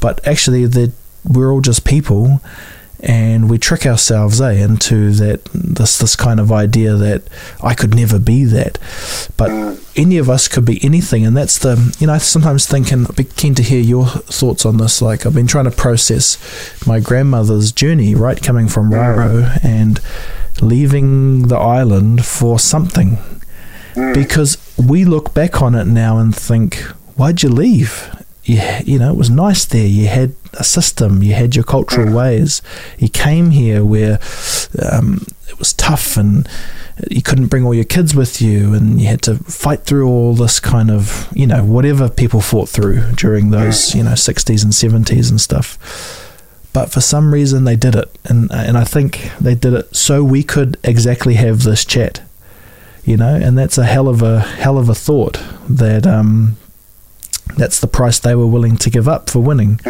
[0.00, 0.68] but actually
[1.24, 2.40] we're all just people
[3.00, 7.22] and we trick ourselves eh, into that this this kind of idea that
[7.62, 8.78] I could never be that,
[9.36, 12.90] but any of us could be anything, and that's the you know I sometimes think
[12.90, 15.00] and I'd be keen to hear your thoughts on this.
[15.00, 16.38] Like I've been trying to process
[16.86, 20.00] my grandmother's journey, right, coming from Raro and
[20.60, 23.18] leaving the island for something,
[23.94, 26.76] because we look back on it now and think,
[27.16, 28.12] why'd you leave?
[28.44, 29.86] You, you know, it was nice there.
[29.86, 32.60] You had a system, you had your cultural ways.
[32.98, 34.18] You came here where
[34.90, 36.48] um, it was tough and
[37.10, 40.34] you couldn't bring all your kids with you and you had to fight through all
[40.34, 44.72] this kind of, you know, whatever people fought through during those, you know, 60s and
[44.72, 45.78] 70s and stuff.
[46.72, 48.10] But for some reason they did it.
[48.24, 52.22] And, and I think they did it so we could exactly have this chat
[53.04, 56.58] you know, and that's a hell of a hell of a thought that um,
[57.56, 59.80] that's the price they were willing to give up for winning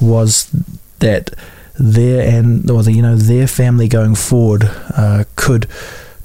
[0.00, 0.50] was
[0.98, 1.30] that
[1.78, 4.64] their and or the, you know their family going forward
[4.96, 5.66] uh, could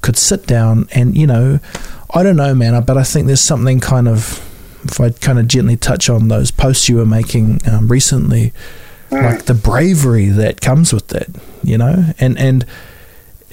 [0.02, 1.60] could sit down and you know
[2.12, 4.40] I don't know man but I think there's something kind of
[4.84, 8.52] if I kind of gently touch on those posts you were making um, recently
[9.10, 11.28] like the bravery that comes with that
[11.64, 12.12] you know?
[12.18, 12.64] And and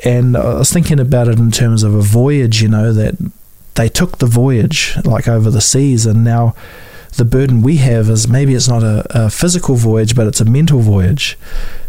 [0.04, 3.16] and I was thinking about it in terms of a voyage, you know, that
[3.76, 6.56] they took the voyage like over the seas, and now
[7.18, 10.46] the burden we have is maybe it's not a, a physical voyage, but it's a
[10.46, 11.38] mental voyage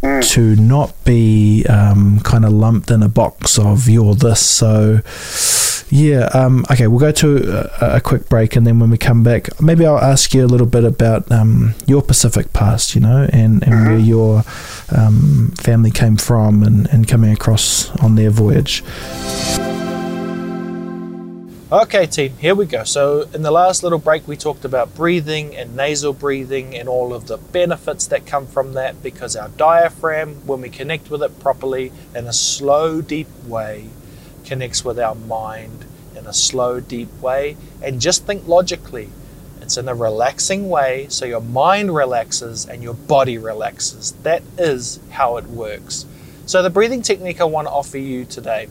[0.02, 4.44] to not be um, kind of lumped in a box of you're this.
[4.44, 5.00] So,
[5.90, 9.22] yeah, um, okay, we'll go to a, a, quick break, and then when we come
[9.22, 13.28] back, maybe I'll ask you a little bit about um, your Pacific past, you know,
[13.32, 14.42] and, and where your
[14.96, 18.82] um, family came from and, and coming across on their voyage.
[21.72, 22.85] Okay, team, here we go.
[22.85, 27.14] So, in the last little break, we talked about breathing and nasal breathing and all
[27.14, 31.40] of the benefits that come from that because our diaphragm, when we connect with it
[31.40, 33.88] properly in a slow, deep way,
[34.44, 37.56] connects with our mind in a slow, deep way.
[37.82, 39.08] And just think logically,
[39.62, 44.12] it's in a relaxing way, so your mind relaxes and your body relaxes.
[44.24, 46.04] That is how it works.
[46.44, 48.68] So, the breathing technique I want to offer you today,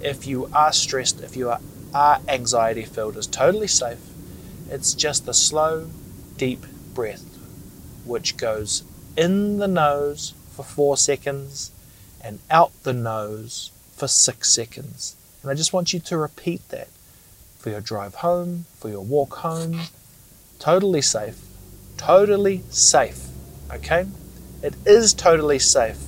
[0.00, 1.58] if you are stressed, if you are
[1.96, 3.98] are anxiety filled is totally safe.
[4.68, 5.88] It's just the slow,
[6.36, 7.24] deep breath
[8.04, 8.82] which goes
[9.16, 11.70] in the nose for four seconds
[12.22, 15.16] and out the nose for six seconds.
[15.40, 16.88] And I just want you to repeat that
[17.58, 19.80] for your drive home, for your walk home.
[20.58, 21.38] Totally safe.
[21.96, 23.26] Totally safe.
[23.72, 24.04] Okay?
[24.62, 25.98] It is totally safe.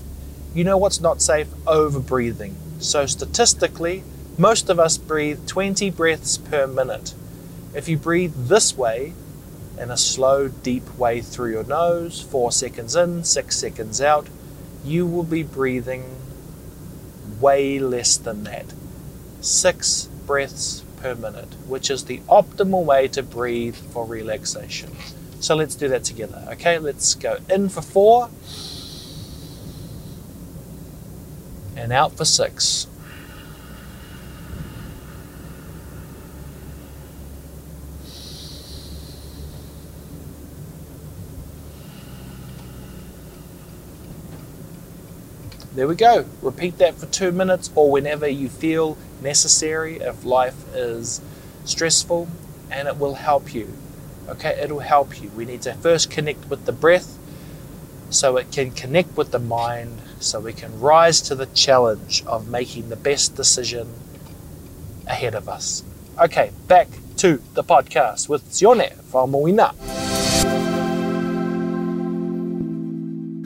[0.55, 1.49] You know what's not safe?
[1.67, 2.57] Over breathing.
[2.79, 4.05] So, statistically,
[4.39, 7.13] most of us breathe 20 breaths per minute.
[7.75, 9.13] If you breathe this way,
[9.79, 14.29] in a slow, deep way through your nose, four seconds in, six seconds out,
[14.85, 16.05] you will be breathing
[17.41, 18.67] way less than that.
[19.41, 24.97] Six breaths per minute, which is the optimal way to breathe for relaxation.
[25.41, 26.47] So let's do that together.
[26.53, 28.31] Okay, let's go in for four
[31.77, 32.89] and out for six.
[45.79, 46.25] There we go.
[46.43, 51.21] Repeat that for two minutes or whenever you feel necessary if life is
[51.65, 52.27] stressful,
[52.69, 53.73] and it will help you.
[54.29, 55.29] Okay, it'll help you.
[55.37, 57.17] We need to first connect with the breath
[58.11, 62.49] so it can connect with the mind so we can rise to the challenge of
[62.49, 63.95] making the best decision
[65.07, 65.85] ahead of us.
[66.21, 66.89] Okay, back
[67.19, 69.31] to the podcast with Sione from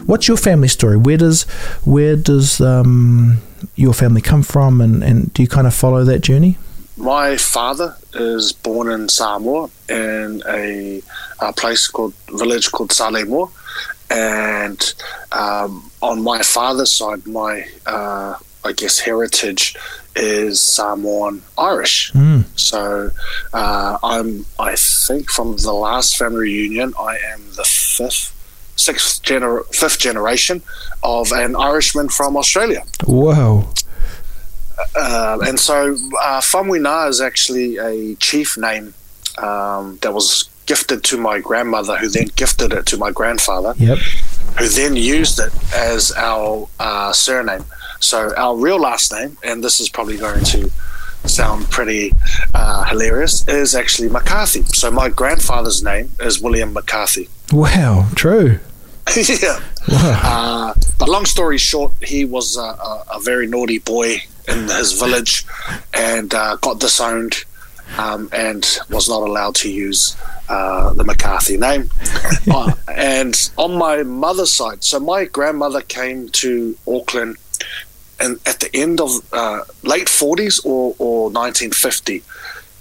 [0.07, 0.97] What's your family story?
[0.97, 1.45] Where does
[1.85, 3.39] where does um,
[3.77, 6.59] your family come from, and, and do you kind of follow that journey?
[6.97, 11.03] My father is born in Samoa in a,
[11.41, 13.51] a place called village called Salemua,
[14.11, 14.95] and
[15.33, 19.77] um, on my father's side, my uh, I guess heritage
[20.15, 22.13] is Samoan Irish.
[22.13, 22.45] Mm.
[22.59, 23.11] So
[23.53, 28.42] uh, I'm I think from the last family reunion, I am the fifth
[28.77, 30.63] sixth gener- fifth generation
[31.03, 32.83] of an Irishman from Australia.
[33.07, 33.73] Wow.
[34.97, 38.95] Uh, and so uh, Faumuina is actually a chief name
[39.39, 43.99] um, that was gifted to my grandmother, who then gifted it to my grandfather, Yep.
[44.59, 47.65] who then used it as our uh, surname.
[48.01, 50.71] So our real last name, and this is probably going to
[51.25, 52.13] sound pretty
[52.55, 54.63] uh, hilarious, is actually McCarthy.
[54.65, 57.29] So my grandfather's name is William McCarthy.
[57.53, 58.09] Wow.
[58.15, 58.59] True.
[59.17, 59.59] yeah.
[59.91, 64.93] Uh, but long story short, he was a, a, a, very naughty boy in his
[64.93, 65.45] village
[65.93, 67.45] and uh, got disowned
[67.99, 70.17] um, and was not allowed to use
[70.49, 71.91] uh, the McCarthy name.
[72.51, 77.37] uh, and on my mother's side, so my grandmother came to Auckland
[78.23, 82.23] and at the end of uh, late 40s or, or 1950,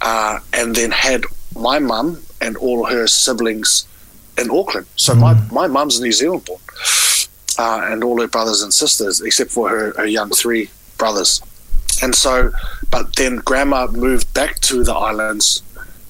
[0.02, 1.24] uh, and then had
[1.56, 3.88] my mum and all her siblings
[4.38, 4.88] in Auckland.
[4.96, 5.20] So mm.
[5.20, 6.60] my, my mum's New Zealand born,
[7.58, 11.42] uh, and all her brothers and sisters, except for her, her young three brothers.
[12.04, 12.52] And so,
[12.90, 15.64] but then grandma moved back to the islands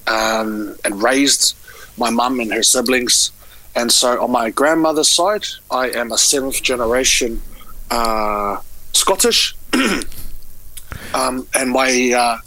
[0.06, 1.56] um, and raised
[1.96, 3.30] my mum and her siblings.
[3.74, 7.42] And so on my grandmother's side, I am a seventh generation
[7.90, 8.60] uh,
[9.02, 9.56] Scottish.
[11.14, 12.38] um, and my uh,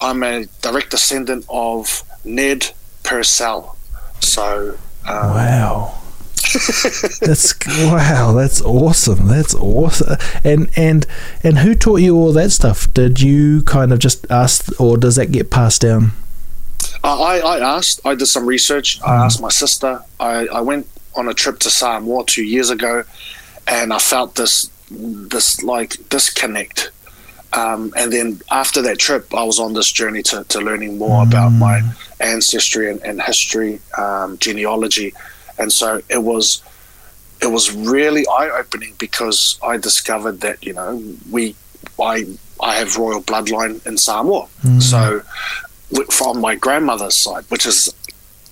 [0.00, 2.70] I'm a direct descendant of Ned
[3.02, 3.76] Purcell.
[4.20, 5.98] So um, wow.
[7.20, 8.32] that's wow.
[8.34, 9.26] That's awesome.
[9.26, 10.16] That's awesome.
[10.44, 11.08] And and
[11.42, 12.94] and who taught you all that stuff?
[12.94, 16.12] Did you kind of just ask, or does that get passed down?
[17.02, 18.00] Uh, I I asked.
[18.04, 19.00] I did some research.
[19.00, 19.08] Mm.
[19.08, 20.02] I asked my sister.
[20.20, 23.02] I I went on a trip to Samoa two years ago,
[23.66, 26.90] and I felt this this like disconnect.
[27.52, 31.24] Um, and then after that trip, I was on this journey to, to learning more
[31.24, 31.28] mm.
[31.28, 31.80] about my
[32.20, 35.14] ancestry and, and history, um, genealogy,
[35.58, 36.62] and so it was
[37.40, 41.54] it was really eye opening because I discovered that you know we
[42.00, 42.26] I
[42.60, 44.82] I have royal bloodline in Samoa, mm.
[44.82, 45.22] so
[46.10, 47.94] from my grandmother's side, which is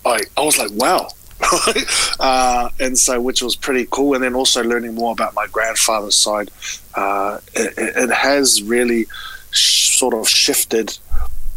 [0.06, 1.08] I I was like wow
[2.20, 4.14] uh, and so which was pretty cool.
[4.14, 6.50] And then also learning more about my grandfather's side,
[6.94, 9.06] uh, it, it, has really
[9.50, 10.98] sh- sort of shifted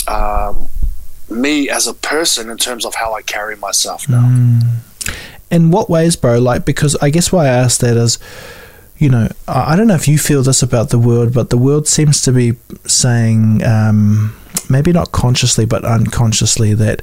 [0.08, 0.68] um,
[1.30, 4.24] me as a person in terms of how I carry myself now.
[4.24, 4.62] Mm.
[5.50, 6.40] In what ways, bro?
[6.40, 8.20] Like, because I guess why I asked that is,
[8.98, 11.88] you know, I don't know if you feel this about the world, but the world
[11.88, 12.54] seems to be
[12.86, 13.64] saying.
[13.64, 14.36] Um,
[14.70, 17.02] maybe not consciously but unconsciously that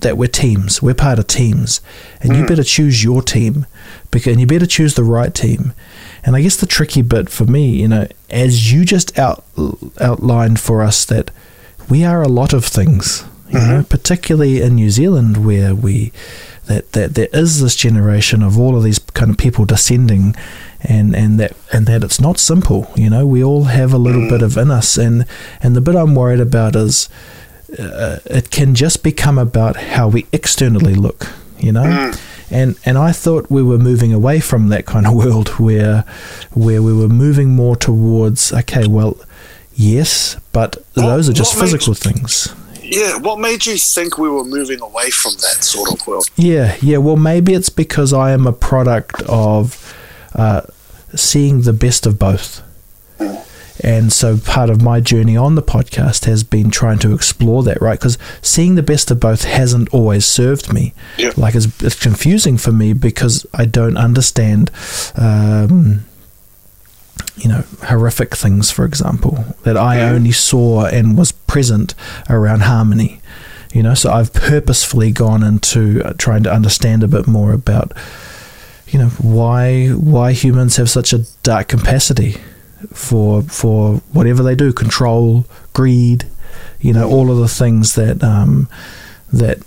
[0.00, 1.80] that we're teams we're part of teams
[2.20, 2.38] and mm.
[2.38, 3.66] you better choose your team
[4.10, 5.72] because and you better choose the right team
[6.24, 9.44] and i guess the tricky bit for me you know as you just out
[10.00, 11.30] outlined for us that
[11.88, 13.70] we are a lot of things you mm-hmm.
[13.70, 16.12] know particularly in new zealand where we
[16.66, 20.34] that, that there is this generation of all of these kind of people descending
[20.84, 22.90] and and that and that it's not simple.
[22.94, 25.26] You know, we all have a little bit of in us, and
[25.62, 27.08] and the bit I'm worried about is
[27.78, 31.28] uh, it can just become about how we externally look.
[31.58, 32.12] You know.
[32.50, 36.04] And, and I thought we were moving away from that kind of world where
[36.52, 39.18] where we were moving more towards okay well
[39.74, 44.28] yes but what, those are just physical made, things yeah what made you think we
[44.28, 48.32] were moving away from that sort of world yeah yeah well maybe it's because I
[48.32, 49.94] am a product of
[50.34, 50.62] uh,
[51.14, 52.62] seeing the best of both.
[53.82, 57.82] And so part of my journey on the podcast has been trying to explore that,
[57.82, 57.98] right?
[57.98, 60.94] Because seeing the best of both hasn't always served me.
[61.18, 61.36] Yep.
[61.36, 64.70] Like it's, it's, confusing for me because I don't understand,
[65.16, 66.04] um,
[67.36, 71.94] you know, horrific things, for example, that I only saw and was present
[72.30, 73.20] around harmony.
[73.72, 77.92] You know, so I've purposefully gone into uh, trying to understand a bit more about
[78.94, 82.36] you know why why humans have such a dark capacity
[82.92, 86.24] for for whatever they do control greed
[86.80, 88.68] you know all of the things that um,
[89.32, 89.58] that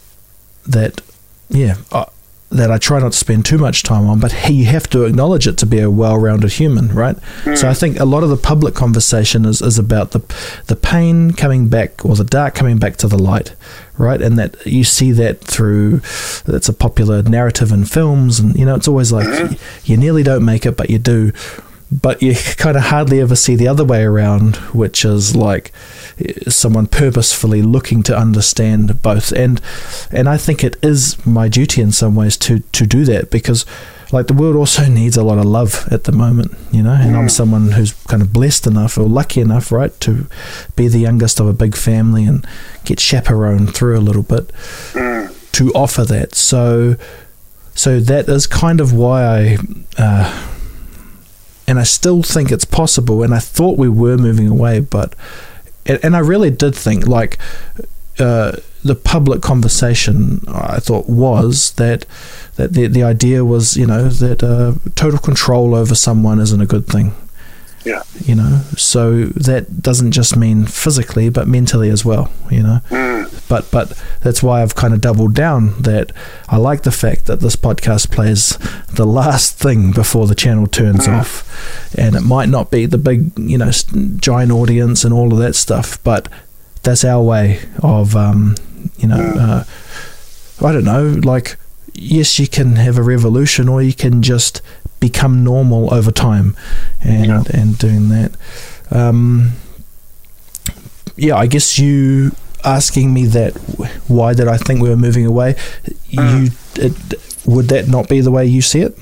[0.66, 1.02] that
[1.50, 2.06] yeah uh,
[2.50, 5.48] that I try not to spend too much time on, but you have to acknowledge
[5.48, 7.18] it to be a well-rounded human, right?
[7.44, 7.58] Mm.
[7.58, 10.20] So I think a lot of the public conversation is, is about the
[10.68, 13.54] the pain coming back or the dark coming back to the light,
[13.98, 14.22] right?
[14.22, 16.02] And that you see that through
[16.48, 19.92] it's a popular narrative in films, and you know it's always like mm-hmm.
[19.92, 21.34] you nearly don't make it, but you do.
[21.92, 25.72] But you kind of hardly ever see the other way around, which is like
[26.48, 29.32] someone purposefully looking to understand both.
[29.32, 29.62] And
[30.12, 33.66] and I think it is my duty in some ways to to do that because
[34.12, 36.94] like the world also needs a lot of love at the moment, you know.
[36.94, 37.16] And.
[37.16, 40.28] I'm someone who's kind of blessed enough or lucky enough, right, to
[40.76, 42.46] be the youngest of a big family and
[42.86, 44.48] get chaperoned through a little bit
[44.94, 45.52] mm.
[45.54, 46.36] to offer that.
[46.36, 46.96] So,
[47.76, 49.58] so that is kind of why I.
[49.98, 50.54] Uh,
[51.68, 55.14] and I still think it's possible, and I thought we were moving away, but
[55.86, 57.38] and, and I really did think like
[58.20, 62.06] uh, the public conversation I thought was that
[62.56, 66.66] that the the idea was you know that uh, total control over someone isn't a
[66.66, 67.14] good thing.
[67.86, 68.04] Yeah.
[68.26, 72.30] You know, so that doesn't just mean physically, but mentally as well.
[72.52, 73.37] You know, mm.
[73.50, 76.12] But but that's why I've kind of doubled down that
[76.50, 78.58] I like the fact that this podcast plays
[78.94, 81.20] the last thing before the channel turns Mm.
[81.20, 83.72] off, and it might not be the big you know
[84.18, 86.28] giant audience and all of that stuff, but
[86.84, 88.56] that's our way of um,
[88.98, 89.40] you know Mm.
[89.40, 91.58] uh, I don't know like
[91.94, 94.62] yes you can have a revolution or you can just
[95.00, 96.56] become normal over time
[97.02, 97.44] and Yeah.
[97.54, 98.32] and doing that.
[98.92, 99.54] Um,
[101.16, 102.32] yeah, I guess you
[102.68, 103.54] asking me that
[104.08, 105.56] why did I think we were moving away?
[106.10, 106.94] You it,
[107.46, 108.98] would that not be the way you see it?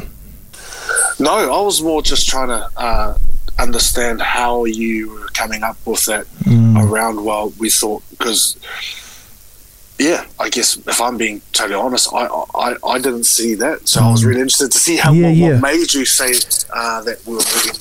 [1.20, 3.18] No, I was more just trying to uh,
[3.60, 6.78] understand how you were coming up with that Mm.
[6.84, 8.56] around while we thought because
[9.98, 12.26] yeah i guess if i'm being totally honest i
[12.66, 14.28] i, I didn't see that so i was Mm.
[14.28, 15.52] really interested to see how Yeah, what, yeah.
[15.54, 16.32] what made you say
[16.72, 17.74] uh, that we were moving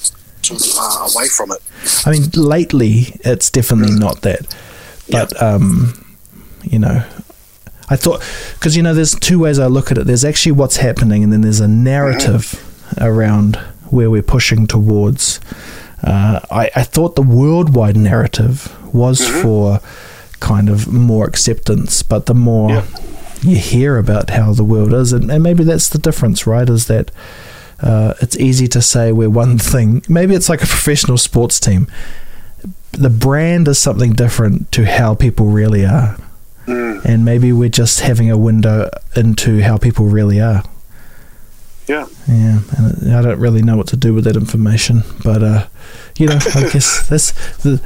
[0.46, 1.60] to, uh, away from it
[2.06, 4.40] I mean, lately it's definitely not that,
[5.10, 5.92] but um,
[6.62, 7.04] you know,
[7.88, 8.22] I thought
[8.54, 10.06] because you know, there's two ways I look at it.
[10.06, 12.60] There's actually what's happening, and then there's a narrative
[13.00, 13.56] around
[13.90, 15.40] where we're pushing towards.
[16.02, 19.80] Uh, I, I thought the worldwide narrative was for
[20.40, 22.84] kind of more acceptance, but the more Yeah.
[23.42, 26.68] you hear about how the world is, and, and maybe that's the difference, right?
[26.68, 27.10] Is that
[27.80, 30.02] uh, it's easy to say we're one thing.
[30.08, 31.86] Maybe it's like a professional sports team.
[32.96, 36.16] The brand is something different to how people really are.
[36.66, 37.04] Mm.
[37.04, 40.62] And maybe we're just having a window into how people really are.
[41.86, 45.66] yeah Yeah, and I don't really know what to do with that information, but uh,
[46.18, 47.32] you know, I guess that's
[47.62, 47.80] the.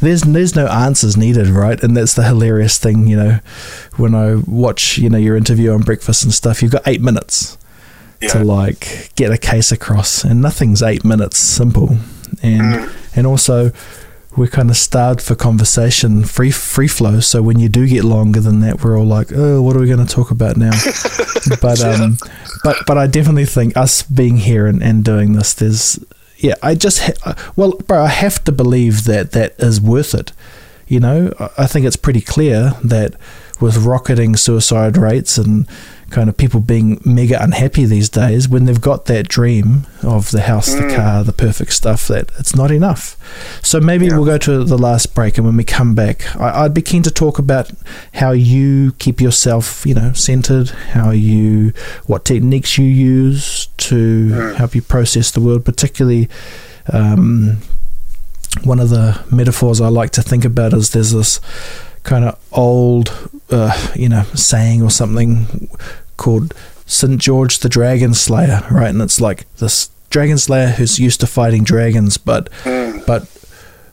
[0.00, 1.82] There's there's no answers needed, right?
[1.82, 3.38] And that's the hilarious thing, you know,
[3.96, 6.62] when I watch you know your interview on breakfast and stuff.
[6.62, 7.56] You've got eight minutes
[8.20, 11.96] yeah to like get a case across, and nothing's eight minutes simple,
[12.42, 12.92] and Mm.
[13.16, 13.72] and also
[14.36, 17.20] we're kind of starved for conversation, free free flow.
[17.20, 19.86] So when you do get longer than that, we're all like, oh, what are we
[19.86, 20.70] going to talk about now?
[21.60, 22.18] but um,
[22.62, 25.98] but but I definitely think us being here and, and doing this, there's
[26.38, 30.32] yeah, I just ha- well, bro, I have to believe that that is worth it.
[30.86, 33.14] You know, I- I think it's pretty clear that
[33.60, 35.66] with rocketing suicide rates and
[36.08, 40.42] kind of people being mega unhappy these days, when they've got that dream of the
[40.42, 43.16] house, the car, the perfect stuff, that it's not enough.
[43.60, 46.74] So maybe we'll go to the last break, and when we come back, I, I'd
[46.74, 47.72] be keen to talk about
[48.14, 51.72] how you keep yourself, you know, centered, how you,
[52.06, 56.28] what techniques you use to help you process the world, particularly.
[56.92, 57.58] Um,
[58.62, 61.40] one of the metaphors I like to think about is there's this
[62.06, 65.68] kind of old, uh, you know, saying or something
[66.16, 66.54] called
[66.86, 67.20] St.
[67.20, 68.90] George the Dragon Slayer, right?
[68.90, 72.48] And it's like this dragon slayer who's used to fighting dragons, but
[73.06, 73.22] but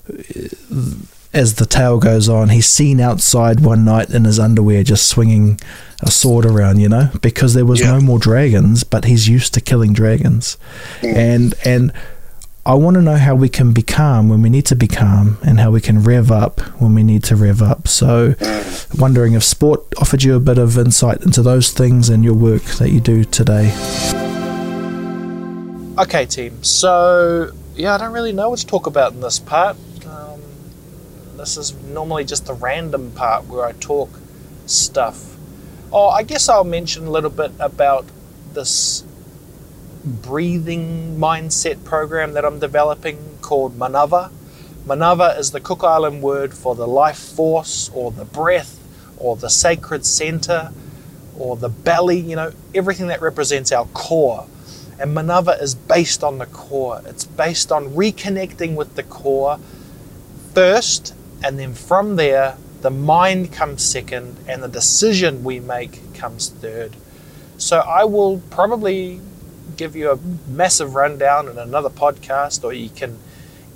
[0.10, 0.96] uh,
[1.34, 5.60] as the tale goes on, he's seen outside one night in his underwear just swinging
[6.04, 7.94] a sword around, you know, because there was Yeah.
[7.94, 10.58] no more dragons, but he's used to killing dragons.
[11.02, 11.92] And and
[12.66, 15.38] I want to know how we can be calm when we need to be calm
[15.46, 17.90] and how we can rev up when we need to rev up.
[17.90, 18.36] So,
[18.98, 22.64] wondering if sport offered you a bit of insight into those things and your work
[22.80, 23.74] that you do today.
[26.00, 26.64] Okay, team.
[26.64, 29.76] So, yeah, I don't really know what to talk about in this part.
[30.06, 30.42] Um,
[31.36, 34.10] this is normally just the random part where I talk
[34.68, 35.36] stuff.
[35.92, 38.06] Oh, I guess I'll mention a little bit about
[38.54, 39.04] this
[40.04, 44.32] breathing mindset program that I'm developing called Manava.
[44.86, 48.80] Manava is the Cook Island word for the life force or the breath
[49.18, 50.72] or the sacred center
[51.38, 54.46] or the belly, you know, everything that represents our core.
[55.00, 57.02] And Manava is based on the core.
[57.06, 59.60] It's based on reconnecting with the core
[60.54, 66.50] first, and then from there, the mind comes second, and the decision we make comes
[66.50, 66.96] third.
[67.58, 69.22] So I will probably
[69.76, 73.20] give you a massive rundown in another podcast, or you can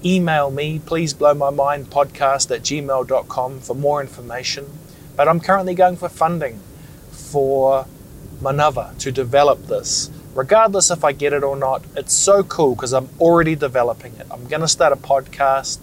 [0.06, 4.66] email me, please blow my mind podcast at gmail.com for more information.
[5.16, 6.60] But I'm currently going for funding
[7.12, 7.86] for
[8.42, 10.12] Manava to develop this.
[10.36, 14.28] Regardless if I get it or not, it's so cool because I'm already developing it.
[14.30, 15.80] I'm going to start a podcast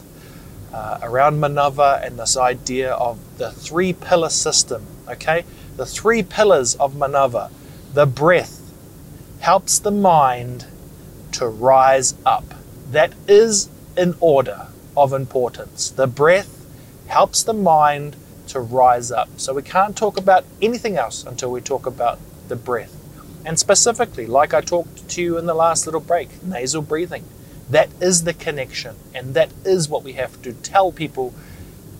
[0.73, 4.87] uh, around Manava and this idea of the three pillar system.
[5.09, 5.45] Okay?
[5.77, 7.51] The three pillars of Manava.
[7.95, 8.64] The breath
[9.45, 10.65] helps the mind
[11.31, 12.55] to rise up.
[12.91, 15.91] That is in order of importance.
[15.91, 16.65] The breath
[17.09, 18.17] helps the mind
[18.47, 19.29] to rise up.
[19.37, 22.19] So we can't talk about anything else until we talk about
[22.49, 22.97] the breath.
[23.45, 27.25] And specifically, like I talked to you in the last little break, nasal breathing.
[27.69, 31.35] That is the connection, and that is what we have to tell people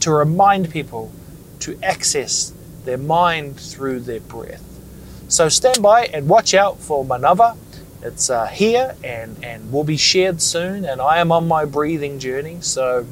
[0.01, 1.13] to remind people
[1.61, 2.55] to access
[2.87, 4.74] their mind through their breath.
[5.35, 7.57] So stand by and watch out for Manava.
[8.03, 10.85] It's uh, here and, and will be shared soon.
[10.85, 12.59] And I am on my breathing journey.
[12.61, 13.05] So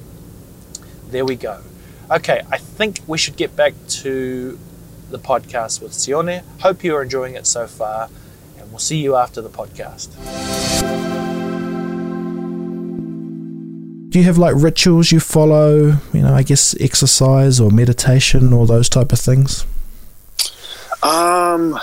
[1.08, 1.60] there we go.
[2.08, 4.56] Okay, I think we should get back to
[5.10, 6.44] the podcast with Sione.
[6.60, 8.08] Hope you're enjoying it so far.
[8.56, 10.12] And we'll see you after the podcast.
[14.10, 15.98] Do you have like rituals you follow?
[16.12, 19.66] You know, I guess exercise or meditation or those type of things.
[21.02, 21.76] Um,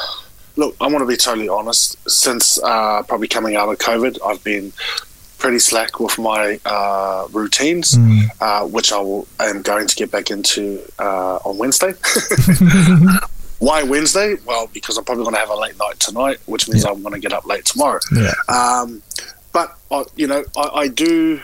[0.59, 1.97] look, I want to be totally honest.
[2.09, 4.73] Since uh, probably coming out of COVID, I've been
[5.37, 8.29] pretty slack with my uh, routines, mm.
[8.41, 11.93] uh, which I will, am going to get back into uh, on Wednesday.
[13.59, 14.35] Why Wednesday?
[14.45, 16.91] Well, because I'm probably going to have a late night tonight, which means yeah.
[16.91, 17.99] I'm going to get up late tomorrow.
[18.15, 18.33] Yeah.
[18.47, 19.01] Um,
[19.51, 21.41] but uh, you know, I, I do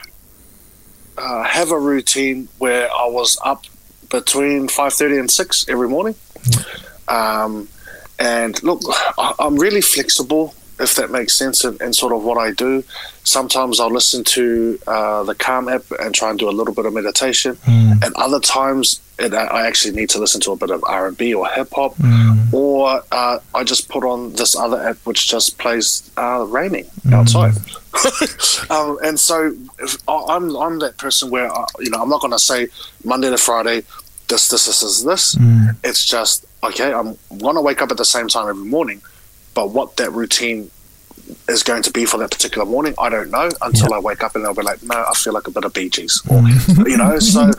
[1.18, 3.64] uh, have a routine where I was up
[4.10, 6.16] between five thirty and six every morning.
[7.08, 7.68] Um,
[8.20, 8.82] and look,
[9.18, 12.84] I, am really flexible, if that makes sense, in, in, sort of what I do.
[13.24, 16.86] Sometimes I'll listen to uh, the Calm app and try and do a little bit
[16.86, 18.04] of meditation, mm.
[18.04, 21.18] and other times it, I actually need to listen to a bit of R and
[21.18, 22.54] B or hip hop, mm.
[22.54, 27.14] or uh, I just put on this other app which just plays uh, raining mm.
[27.14, 27.56] outside.
[28.70, 29.54] um, and so
[30.08, 32.68] I'm I'm that person where I, uh, you know I'm not going to say
[33.04, 33.84] Monday to Friday
[34.28, 35.36] this this this is this.
[35.36, 35.76] Mm.
[35.84, 36.94] It's just okay.
[36.94, 39.02] I'm going to wake up at the same time every morning,
[39.54, 40.72] but what that routine
[41.48, 44.36] is going to be for that particular morning, I don't know until I wake up
[44.36, 46.90] and I'll be like, no, I feel like a bit of Bee Gees, or mm.
[46.90, 47.20] you know.
[47.20, 47.52] So,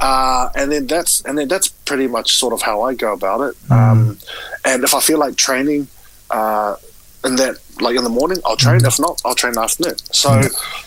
[0.00, 3.40] uh, and then that's and then that's pretty much sort of how I go about
[3.40, 3.56] it.
[3.68, 3.70] Mm.
[3.70, 4.18] Um,
[4.64, 5.88] and if I feel like training,
[6.30, 6.76] uh,
[7.24, 8.84] and that like in the morning I'll train.
[8.84, 9.98] If not, I'll train in the afternoon.
[10.12, 10.40] So,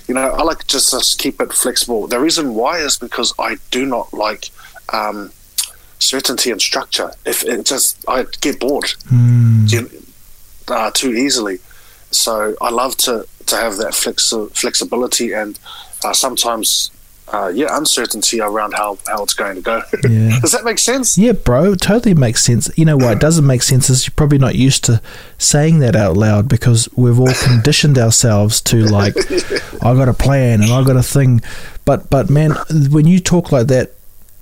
[0.08, 2.08] you know, I like just just keep it flexible.
[2.08, 4.50] The reason why is because I do not like.
[4.94, 5.32] Um,
[6.02, 7.12] certainty and structure.
[7.26, 10.04] If it just, I get bored mm.
[10.68, 11.60] uh, too easily.
[12.12, 15.60] So I love to to have that flexi- flexibility and
[16.04, 16.92] uh, sometimes.
[17.34, 19.82] Uh, yeah, uncertainty around how, how it's going to go.
[20.10, 20.38] Yeah.
[20.42, 21.18] Does that make sense?
[21.18, 22.70] Yeah, bro, totally makes sense.
[22.76, 25.02] You know why it doesn't make sense is you're probably not used to
[25.38, 29.60] saying that out loud because we've all conditioned ourselves to like, yeah.
[29.82, 31.40] I got a plan and I've got a thing.
[31.86, 32.52] But but man,
[32.90, 33.94] when you talk like that,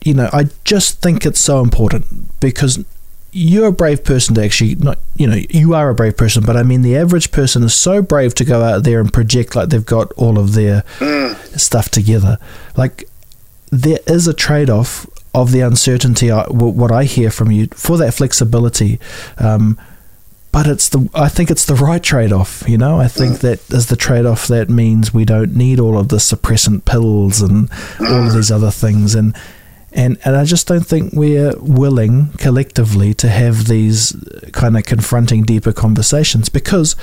[0.04, 2.84] you know, I just think it's so important because
[3.32, 6.58] you're a brave person to actually not you know you are a brave person but
[6.58, 9.70] i mean the average person is so brave to go out there and project like
[9.70, 11.36] they've got all of their mm.
[11.60, 12.38] stuff together
[12.76, 13.08] like
[13.70, 18.16] there is a trade-off of the uncertainty I, what i hear from you for that
[18.16, 19.00] flexibility
[19.38, 19.78] um,
[20.52, 22.68] but it's the I think it's the right trade-off.
[22.68, 23.40] You know, I think mm.
[23.42, 27.70] that is the trade-off that means we don't need all of the suppressant pills and
[28.00, 28.34] all of mm.
[28.34, 29.14] these other things.
[29.14, 29.36] And
[29.92, 34.16] and and I just don't think we're willing collectively to have these
[34.52, 36.96] kind of confronting deeper conversations because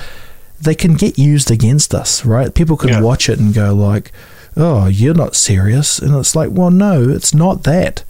[0.61, 2.53] they can get used against us, right?
[2.53, 3.01] People can yeah.
[3.01, 4.11] watch it and go like,
[4.55, 8.03] "Oh, you're not serious," and it's like, "Well, no, it's not that.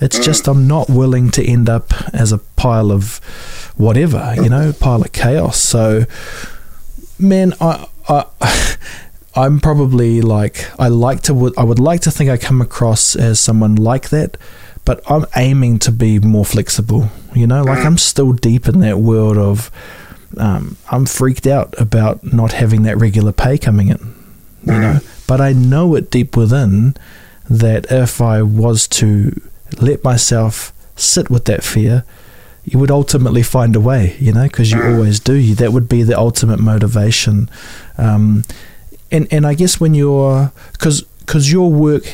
[0.00, 0.24] It's mm.
[0.24, 3.18] just I'm not willing to end up as a pile of
[3.76, 6.06] whatever, you know, pile of chaos." So,
[7.18, 7.86] man, I.
[8.08, 8.26] I
[9.34, 13.40] I'm probably like I like to I would like to think I come across as
[13.40, 14.36] someone like that,
[14.84, 17.08] but I'm aiming to be more flexible.
[17.34, 19.70] You know, like I'm still deep in that world of
[20.36, 24.14] um, I'm freaked out about not having that regular pay coming in.
[24.64, 26.94] You know, but I know it deep within
[27.50, 29.40] that if I was to
[29.80, 32.04] let myself sit with that fear,
[32.64, 34.16] you would ultimately find a way.
[34.20, 35.54] You know, because you always do.
[35.54, 37.50] That would be the ultimate motivation.
[37.98, 38.44] Um,
[39.12, 42.04] and and I guess when you're because because your work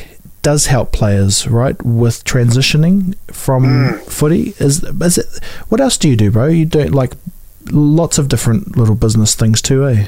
[0.41, 4.01] does help players right with transitioning from mm.
[4.03, 7.13] footy is is it what else do you do bro you do like
[7.71, 10.07] lots of different little business things too eh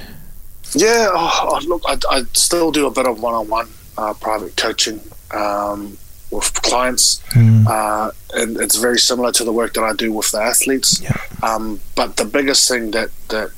[0.73, 3.67] yeah oh, look I, I, still do a bit of one-on-one
[3.97, 5.97] uh, private coaching um,
[6.31, 7.67] with clients mm.
[7.67, 11.17] uh, and it's very similar to the work that I do with the athletes yeah.
[11.43, 13.51] um, but the biggest thing that that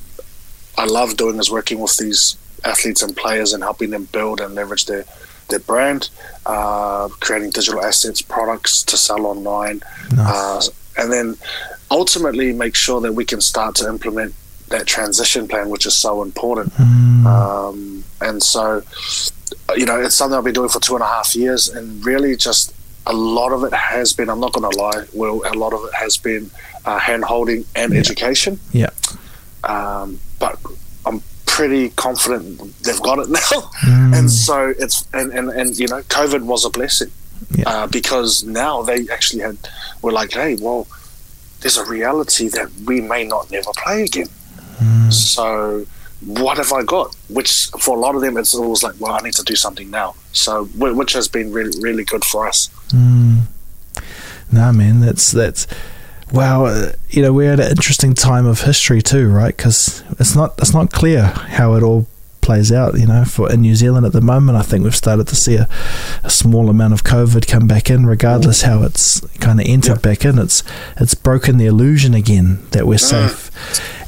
[0.76, 4.54] I love doing is working with these athletes and players and helping them build and
[4.54, 5.04] leverage their
[5.48, 6.08] their brand,
[6.46, 9.82] uh, creating digital assets, products to sell online,
[10.16, 10.68] nice.
[10.68, 11.36] uh, and then
[11.90, 14.34] ultimately make sure that we can start to implement
[14.68, 16.72] that transition plan, which is so important.
[16.74, 17.26] Mm.
[17.26, 18.82] Um, and so,
[19.76, 22.36] you know, it's something I've been doing for two and a half years, and really
[22.36, 22.74] just
[23.06, 24.30] a lot of it has been.
[24.30, 26.50] I'm not going to lie, well, A lot of it has been
[26.84, 27.98] uh, hand holding and yeah.
[27.98, 28.58] education.
[28.72, 28.90] Yeah.
[29.62, 30.58] Um, but
[31.54, 33.60] pretty confident they've got it now.
[33.86, 34.18] Mm.
[34.18, 37.12] And so it's and, and, and you know, COVID was a blessing.
[37.50, 37.68] Yeah.
[37.68, 39.56] Uh, because now they actually had
[40.02, 40.88] were like, hey, well,
[41.60, 44.26] there's a reality that we may not never play again.
[44.78, 45.12] Mm.
[45.12, 45.86] So
[46.26, 47.14] what have I got?
[47.28, 49.90] Which for a lot of them, it's always like, well, I need to do something
[49.90, 50.16] now.
[50.32, 52.68] So which has been really really good for us.
[52.88, 53.42] Mm.
[54.50, 55.68] No, man, that's that's
[56.32, 56.66] wow.
[56.66, 59.56] uh, You know, we're at an interesting time of history too, right?
[59.56, 62.06] Because it's not it's not clear how it all
[62.40, 62.98] plays out.
[62.98, 65.56] You know, for in New Zealand at the moment, I think we've started to see
[65.56, 65.68] a,
[66.22, 70.10] a small amount of COVID come back in, regardless how it's kind of entered Yeah.
[70.10, 70.38] back in.
[70.38, 70.62] It's
[70.96, 73.50] it's broken the illusion again that we're safe,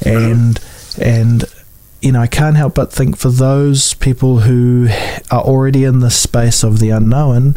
[0.05, 0.59] and
[1.01, 1.45] and
[1.99, 4.87] you know, I can't help but think for those people who
[5.31, 7.55] are already in the space of the unknown,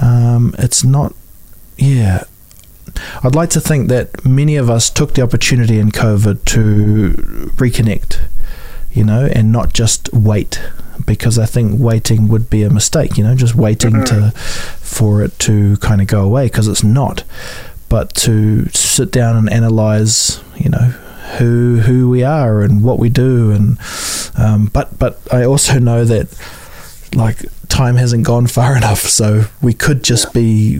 [0.00, 1.12] um, it's not,
[1.76, 2.22] yeah.
[3.22, 7.12] I'd like to think that many of us took the opportunity in COVID to
[7.56, 8.20] reconnect,
[8.92, 10.60] you know, and not just wait,
[11.06, 14.30] because I think waiting would be a mistake, you know, just waiting to
[14.80, 17.24] for it to kind of go away, because it's not.
[17.88, 20.94] But to sit down and analyze, you know,
[21.38, 23.78] who who we are and what we do and
[24.36, 26.28] um, but but I also know that
[27.14, 30.78] like time hasn't gone far enough so we could just be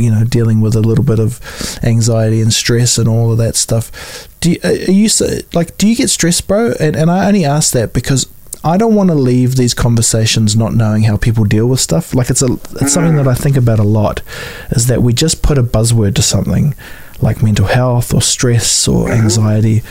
[0.00, 1.40] you know dealing with a little bit of
[1.82, 4.28] anxiety and stress and all of that stuff.
[4.40, 5.08] Do you, uh, are you
[5.52, 6.72] like do you get stressed bro?
[6.80, 8.26] And, and I only ask that because
[8.62, 12.14] I don't want to leave these conversations not knowing how people deal with stuff.
[12.14, 14.22] Like it's a it's something that I think about a lot
[14.70, 16.74] is that we just put a buzzword to something
[17.22, 19.22] like mental health or stress or mm-hmm.
[19.22, 19.82] anxiety,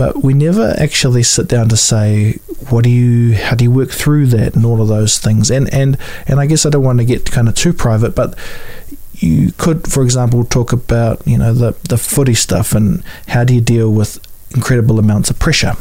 [0.00, 2.38] but we never actually sit down to say
[2.70, 5.50] what do you how do you work through that and all of those things.
[5.50, 8.34] And and and I guess I don't want to get kind of too private, but
[9.16, 13.54] you could, for example, talk about you know the the footy stuff and how do
[13.54, 14.18] you deal with
[14.54, 15.74] incredible amounts of pressure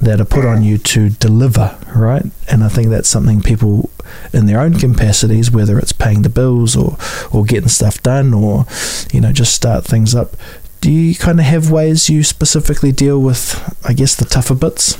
[0.00, 2.24] that are put on you to deliver, right?
[2.50, 3.90] And I think that's something people
[4.32, 6.96] in their own capacities, whether it's paying the bills or
[7.32, 8.64] or getting stuff done or
[9.12, 10.36] you know just start things up.
[10.80, 13.42] Do you kind of have ways you specifically deal with,
[13.84, 14.96] I guess, the tougher bits?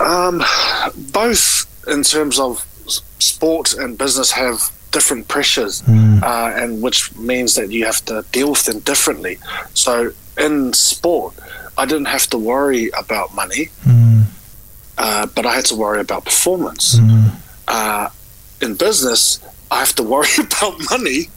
[0.00, 0.42] Um,
[1.12, 2.64] both in terms of
[3.18, 6.22] sport and business have different pressures, Mm.
[6.22, 9.38] uh, and which means that you have to deal with them differently.
[9.74, 11.34] So in sport,
[11.76, 14.24] I didn't have to worry about money, Mm,
[14.98, 16.96] uh, but I had to worry about performance.
[16.98, 17.30] mm,
[17.68, 18.08] Uh,
[18.62, 19.38] in business,
[19.70, 21.28] I have to worry about money,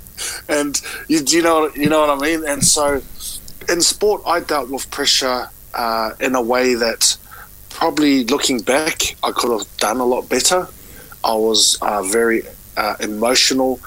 [0.47, 2.43] and you, you know you know what I mean.
[2.47, 3.01] And so,
[3.69, 7.17] in sport, I dealt with pressure uh, in a way that
[7.69, 10.67] probably looking back, I could have done a lot better.
[11.24, 12.43] I was uh, very
[12.78, 13.80] uh, emotional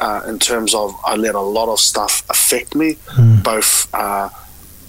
[0.00, 3.42] uh, in terms of I let a lot of stuff affect me, Mm.
[3.42, 4.28] both uh,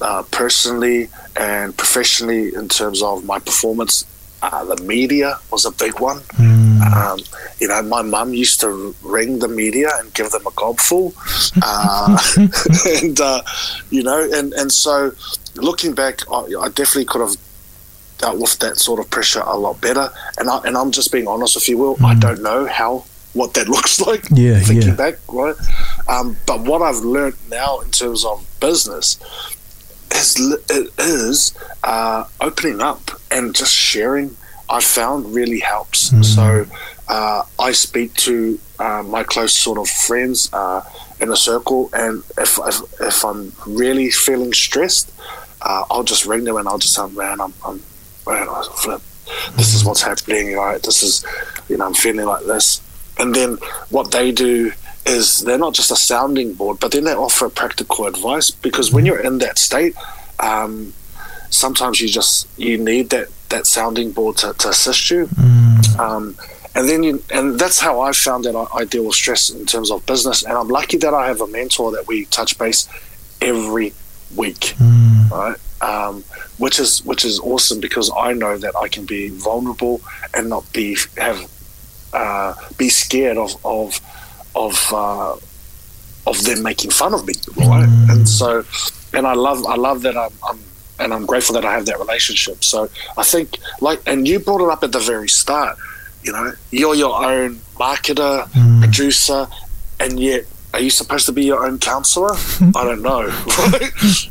[0.01, 4.05] uh, personally and professionally, in terms of my performance.
[4.41, 6.19] Uh, the media was a big one.
[6.37, 7.19] mm, Um,
[7.59, 11.13] you know, my mum used to ring the media and give them a gobful,
[11.61, 12.17] uh,
[13.03, 13.41] and uh,
[13.89, 15.13] you know, and and so
[15.55, 17.37] looking back, I, I definitely could have
[18.17, 20.09] dealt with that sort of pressure a lot better.
[20.37, 23.53] And I and I'm just being honest, if you will, I don't know how what
[23.55, 24.25] that looks like.
[24.31, 24.95] Yeah, thinking yeah.
[24.95, 25.55] back, right?
[26.07, 29.17] Um, but what I've learned now in terms of business
[30.11, 30.57] is
[30.99, 31.53] is
[31.83, 34.37] uh, opening up and just sharing.
[34.69, 36.11] I found really helps.
[36.33, 36.65] So
[37.07, 40.81] uh, I speak to uh, my close sort of friends uh,
[41.19, 45.11] in a circle, and if, if if I'm really feeling stressed,
[45.61, 47.81] uh, I'll just ring them and I'll just say, "Man, I'm, I'm
[48.25, 49.01] man, I flip.
[49.55, 50.55] This is what's happening.
[50.55, 50.81] Right?
[50.81, 51.25] This is,
[51.69, 52.81] you know, I'm feeling like this."
[53.19, 53.57] And then
[53.89, 54.71] what they do
[55.05, 59.05] is they're not just a sounding board, but then they offer practical advice because when
[59.05, 59.95] you're in that state,
[60.39, 60.93] um,
[61.53, 65.27] sometimes you just you need that that sounding board to, to assist you.
[65.27, 66.35] mm, Um,
[66.75, 69.65] and then you, and that's how I found that I, I deal with stress in
[69.67, 70.41] terms of business.
[70.43, 72.87] And I'm lucky that I have a mentor that we touch base
[73.41, 73.93] every
[74.35, 75.57] week, mm, right?
[75.81, 76.23] Um,
[76.57, 80.01] which is which is awesome because I know that I can be vulnerable
[80.33, 81.39] and not be have
[82.13, 83.99] uh, be scared of of
[84.55, 85.35] of uh,
[86.25, 87.87] of them making fun of me, right?
[87.87, 88.09] Mm.
[88.11, 88.63] And so,
[89.13, 90.59] and I love I love that I'm, I'm
[90.99, 92.63] and I'm grateful that I have that relationship.
[92.63, 95.77] So I think like, and you brought it up at the very start.
[96.23, 98.81] You know, you're your own marketer, mm.
[98.81, 99.47] producer,
[99.99, 102.31] and yet are you supposed to be your own counselor?
[102.75, 103.29] I don't know.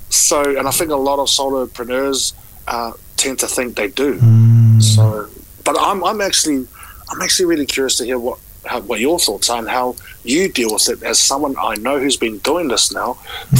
[0.08, 2.34] So, and I think a lot of solopreneurs
[2.66, 4.18] uh, tend to think they do.
[4.18, 4.82] Mm.
[4.82, 5.28] So,
[5.64, 6.66] but I'm, I'm actually,
[7.10, 10.48] I'm actually really curious to hear what, how, what your thoughts are and how you
[10.48, 13.14] deal with it as someone I know who's been doing this now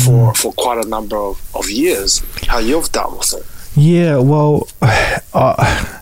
[0.05, 2.23] for, for quite a number of, of years.
[2.47, 3.47] How you've dealt with it.
[3.77, 6.01] Yeah, well, uh,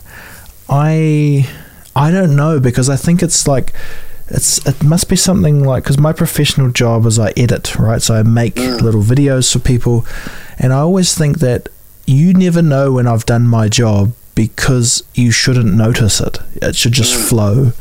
[0.69, 1.49] I
[1.95, 3.73] I don't know because I think it's like
[4.27, 8.01] it's it must be something like because my professional job is I edit, right?
[8.01, 10.05] So I make little videos for people,
[10.57, 11.69] and I always think that
[12.05, 16.39] you never know when I've done my job because you shouldn't notice it.
[16.55, 17.73] It should just flow.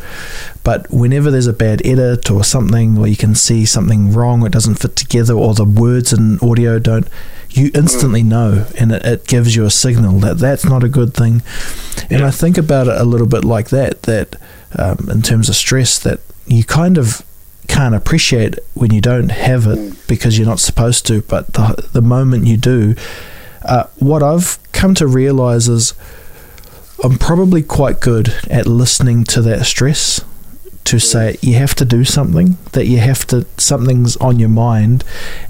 [0.63, 4.53] But whenever there's a bad edit or something, or you can see something wrong, it
[4.53, 7.09] doesn't fit together, or the words and audio don't,
[7.49, 11.15] you instantly know, and it, it gives you a signal that that's not a good
[11.15, 11.41] thing.
[12.11, 14.03] And I think about it a little bit like that.
[14.03, 14.37] That
[14.79, 17.23] um, in terms of stress, that you kind of
[17.69, 21.23] can't appreciate when you don't have it because you're not supposed to.
[21.23, 22.97] But the the moment you do,
[23.63, 25.95] uh, what I've come to realize is
[27.03, 30.23] I'm probably quite good at listening to that stress
[30.85, 35.05] to say you have to do something that you have to something's on your mind.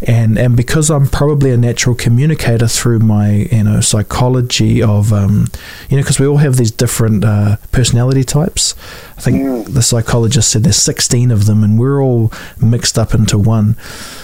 [0.07, 5.47] And and because I'm probably a natural communicator through my you know psychology of um,
[5.89, 8.75] you know because we all have these different uh, personality types.
[9.17, 13.39] I think the psychologist said there's 16 of them and we're all mixed up into
[13.39, 13.77] one.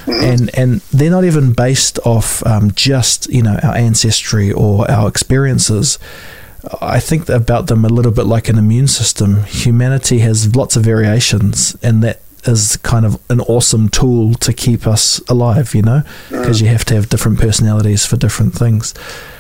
[0.07, 5.09] And and they're not even based off um, just you know our ancestry or our
[5.09, 5.99] experiences
[6.81, 9.45] I think about them a little bit like an immune system.
[9.45, 14.87] Humanity has lots of variations, and that is kind of an awesome tool to keep
[14.87, 18.97] us alive, you know, because you have to have different personalities for different things,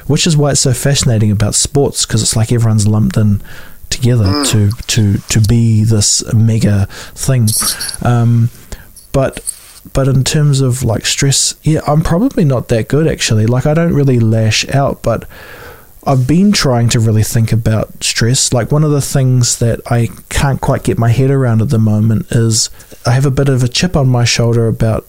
[0.06, 3.42] which is why it's so fascinating about sports because it's like everyone's lumped in
[3.90, 7.48] together to to to be this mega thing.
[8.02, 8.50] Um,
[9.12, 9.40] but
[9.92, 13.46] but in terms of like stress, yeah, I'm probably not that good actually.
[13.46, 15.28] Like I don't really lash out, but
[16.07, 18.52] I've been trying to really think about stress.
[18.52, 21.78] Like one of the things that I can't quite get my head around at the
[21.78, 22.70] moment is
[23.04, 25.04] I have a bit of a chip on my shoulder about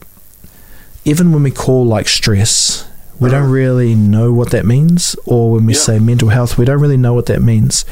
[1.04, 2.88] even when we call like stress,
[3.20, 3.52] we don't uh-huh.
[3.52, 5.14] really know what that means.
[5.24, 5.80] Or when we Yeah.
[5.80, 7.84] say mental health, we don't really know what that means.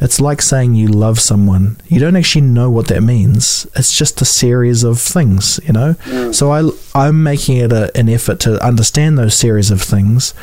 [0.00, 1.76] It's like saying you love someone.
[1.88, 3.66] You don't actually know what that means.
[3.74, 5.94] It's just a series of things, you know?
[6.04, 6.34] Mm.
[6.34, 10.34] So I, I'm making it a, an effort to understand those series of things.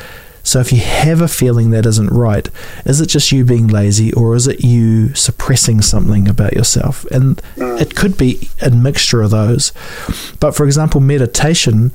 [0.42, 2.48] So if you have a feeling that isn't right,
[2.84, 7.04] is it just you being lazy or is it you suppressing something about yourself?
[7.06, 9.72] And it could be a mixture of those.
[10.40, 11.92] But for example, meditation,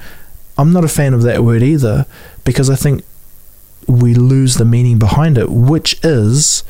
[0.58, 2.06] I'm not a fan of that word either
[2.46, 3.04] because I think
[3.86, 6.64] we lose the meaning behind it, which is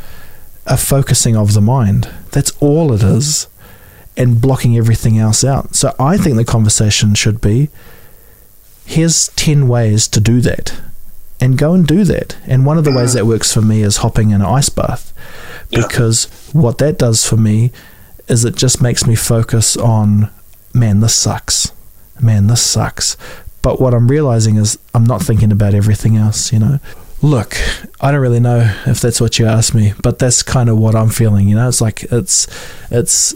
[0.65, 2.09] a focusing of the mind.
[2.31, 3.47] That's all it is,
[4.15, 5.75] and blocking everything else out.
[5.75, 7.69] So I think the conversation should be
[8.85, 10.79] here's 10 ways to do that,
[11.39, 12.35] and go and do that.
[12.45, 13.27] And one of the ways that mm.
[13.27, 15.13] works for me is hopping in an ice bath,
[15.69, 15.81] Yeah.
[15.81, 17.71] because what that does for me
[18.27, 20.29] is it just makes me focus on,
[20.73, 21.71] man, this sucks.
[22.19, 23.15] Man, this sucks.
[23.61, 26.79] But what I'm realizing is I'm not thinking about everything else, you know.
[27.21, 27.57] Look,
[27.99, 30.95] I don't really know if that's what you asked me, but that's kind of what
[30.95, 31.67] I'm feeling, you know.
[31.67, 32.47] It's like it's
[32.91, 33.35] it's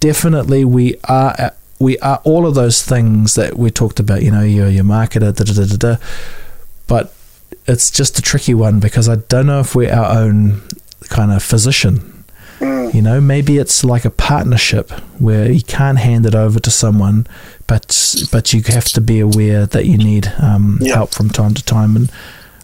[0.00, 4.42] definitely we are we are all of those things that we talked about, you know,
[4.42, 6.04] you're your marketer, da da da da da.
[6.86, 7.14] But
[7.68, 10.62] it's just a tricky one because I don't know if we're our own
[11.08, 12.12] kind of physician.
[12.60, 17.26] You know, maybe it's like a partnership where you can't hand it over to someone,
[17.66, 20.94] but but you have to be aware that you need um, Yeah.
[20.94, 21.96] help from time to time.
[21.96, 22.10] And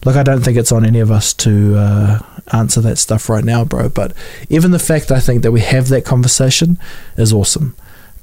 [0.03, 2.19] look, I don't think it's on any of us to uh,
[2.51, 3.87] answer that stuff right now, bro.
[3.89, 4.13] But
[4.49, 6.79] even the fact I think that we have that conversation
[7.15, 7.75] is awesome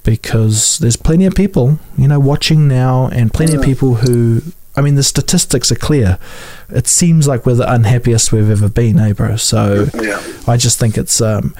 [0.03, 4.43] because there's plenty of people, you know, watching now, and plenty of people who.
[4.81, 6.18] I mean, the statistics are clear.
[6.70, 9.37] It seems like we're the unhappiest we've ever been, eh, bro?
[9.37, 10.22] So Yeah.
[10.49, 11.55] I just think it's um,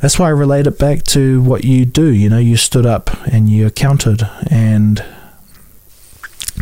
[0.00, 2.06] that's why I relate it back to what you do.
[2.06, 5.04] You know, you stood up and you accounted, and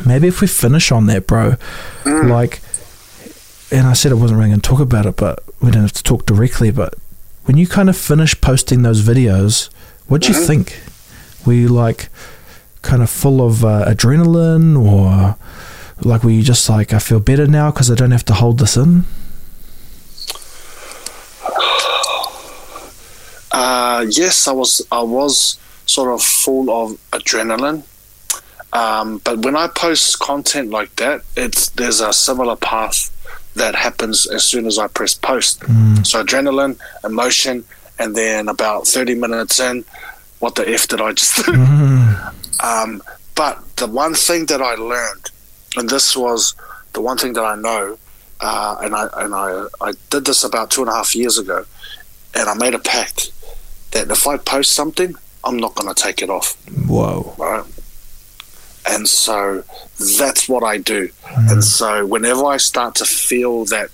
[0.04, 1.54] maybe if we finish on that, bro,
[2.04, 2.60] like,
[3.70, 5.92] and I said I wasn't really going to talk about it, but we don't have
[5.92, 6.72] to talk directly.
[6.72, 6.94] But
[7.44, 9.68] when you kind of finish posting those videos,
[10.08, 10.82] what do you think?
[11.46, 12.08] Were you like
[12.82, 15.36] kind of full of uh, adrenaline, or
[16.04, 18.58] like were you just like I feel better now because I don't have to hold
[18.58, 19.04] this in?
[23.50, 24.86] Uh, yes, I was.
[24.90, 27.82] I was sort of full of adrenaline.
[28.72, 33.10] Um, but when I post content like that, it's there's a similar path
[33.54, 35.60] that happens as soon as I press post.
[36.06, 37.64] So adrenaline, emotion,
[37.98, 39.84] and then about thirty minutes in,
[40.38, 41.52] what the f did I just do?
[42.64, 43.02] Um,
[43.34, 45.30] but the one thing that I learned,
[45.76, 46.54] and this was
[46.92, 47.98] the one thing that I know,
[48.40, 51.64] uh, and I and I I did this about two and a half years ago,
[52.34, 53.32] and I made a pact
[53.92, 55.14] that if I post something,
[55.44, 56.56] I'm not going to take it off,
[56.86, 57.34] Whoa.
[57.38, 57.64] right?
[58.88, 59.62] And so
[60.18, 61.08] that's what I do.
[61.36, 63.90] And so whenever I start to feel that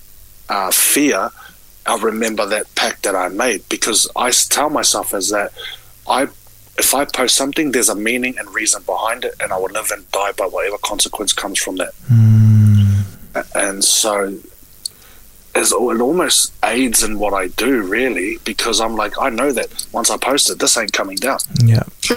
[0.49, 1.31] uh, fear,
[1.87, 5.53] I remember that pact that I made because I tell myself as that
[6.09, 6.29] I
[6.79, 9.91] if I post something, there's a meaning and reason behind it, and I will live
[9.91, 11.93] and die by whatever consequence comes from that.
[12.11, 13.05] Mm.
[13.55, 14.39] And so
[15.55, 20.11] it almost aids in what I do, really, because I'm like, I know that once
[20.11, 21.39] I post it, this ain't coming down.
[21.65, 21.83] Yeah.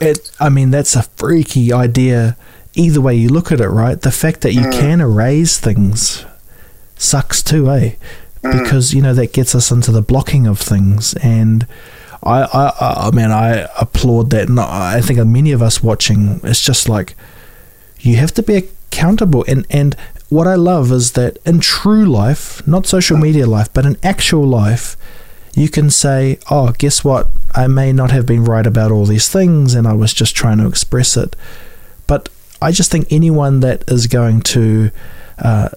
[0.00, 2.36] it, I mean, that's a freaky idea.
[2.74, 4.00] Either way you look at it, right?
[4.00, 4.72] The fact that you mm.
[4.72, 6.24] can erase things
[6.96, 7.94] sucks too, eh?
[8.42, 8.62] Mm.
[8.62, 11.14] Because, you know, that gets us into the blocking of things.
[11.14, 11.66] And
[12.22, 14.48] I, I, I mean, I applaud that.
[14.48, 17.14] And I think many of us watching, it's just like,
[18.00, 19.44] you have to be accountable.
[19.48, 19.96] And, and
[20.28, 24.46] what I love is that in true life, not social media life, but in actual
[24.46, 24.96] life,
[25.54, 27.28] you can say, oh, guess what?
[27.54, 30.58] I may not have been right about all these things and I was just trying
[30.58, 31.34] to express it.
[32.06, 32.28] But
[32.62, 34.90] I just think anyone that is going to
[35.38, 35.70] uh,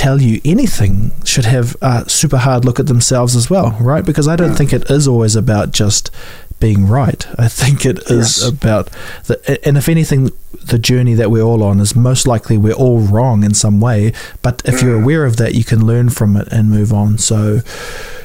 [0.00, 4.02] tell you anything should have a super hard look at themselves as well, right?
[4.02, 6.10] Because I don't think it is always about just
[6.58, 7.26] being right.
[7.38, 8.48] I think it is yes.
[8.48, 8.88] about
[9.26, 10.30] the, and if anything,
[10.64, 14.14] the journey that we're all on is most likely we're all wrong in some way.
[14.40, 14.84] But if mm.
[14.84, 17.18] you're aware of that, you can learn from it and move on.
[17.18, 17.60] So,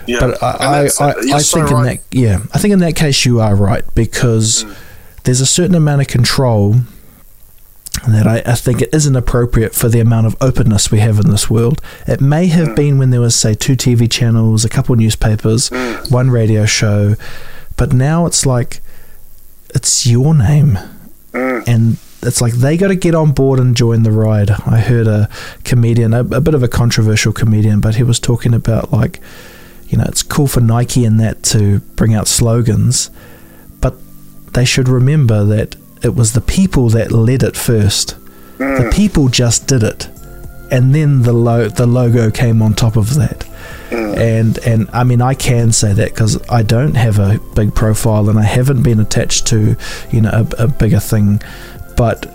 [0.07, 0.21] yeah.
[0.21, 1.79] but I, I, I, I so think right.
[1.79, 4.77] in that, yeah, I think in that case you are right because mm.
[5.23, 6.75] there's a certain amount of control
[8.07, 11.29] that I, I, think it isn't appropriate for the amount of openness we have in
[11.29, 11.81] this world.
[12.07, 12.75] It may have mm.
[12.75, 16.11] been when there was, say, two TV channels, a couple newspapers, mm.
[16.11, 17.15] one radio show,
[17.77, 18.81] but now it's like
[19.73, 20.77] it's your name.
[21.31, 21.67] Mm.
[21.67, 24.49] And it's like they got to get on board and join the ride.
[24.49, 25.29] I heard a
[25.63, 29.19] comedian, a, a, bit of a controversial comedian, but he was talking about like,
[29.87, 33.11] you know, it's cool for Nike and that to bring out slogans,
[33.81, 33.95] but
[34.53, 38.15] they should remember that it was the people that led it first.
[38.57, 38.83] Mm.
[38.83, 40.07] The people just did it,
[40.71, 43.39] and then the lo- the logo came on top of that.
[43.89, 44.17] Mm.
[44.17, 48.29] And and I mean I can say that because I don't have a big profile
[48.29, 49.75] and I haven't been attached to
[50.11, 51.41] you know a, a bigger thing,
[51.97, 52.31] but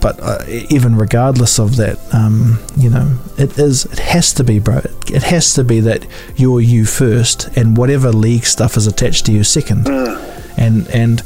[0.00, 4.58] but uh, even regardless of that, um, you know, it is it has to be,
[4.58, 4.80] bro.
[5.08, 9.32] It has to be that you're you first, and whatever league stuff is attached to
[9.32, 9.84] you second.
[9.86, 10.47] Mm.
[10.58, 11.22] And and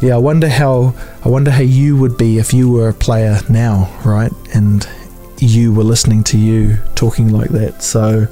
[0.00, 3.40] yeah, I wonder how I wonder how you would be if you were a player
[3.48, 4.32] now, right?
[4.54, 4.86] And
[5.38, 7.82] you were listening to you talking like that.
[7.82, 8.26] So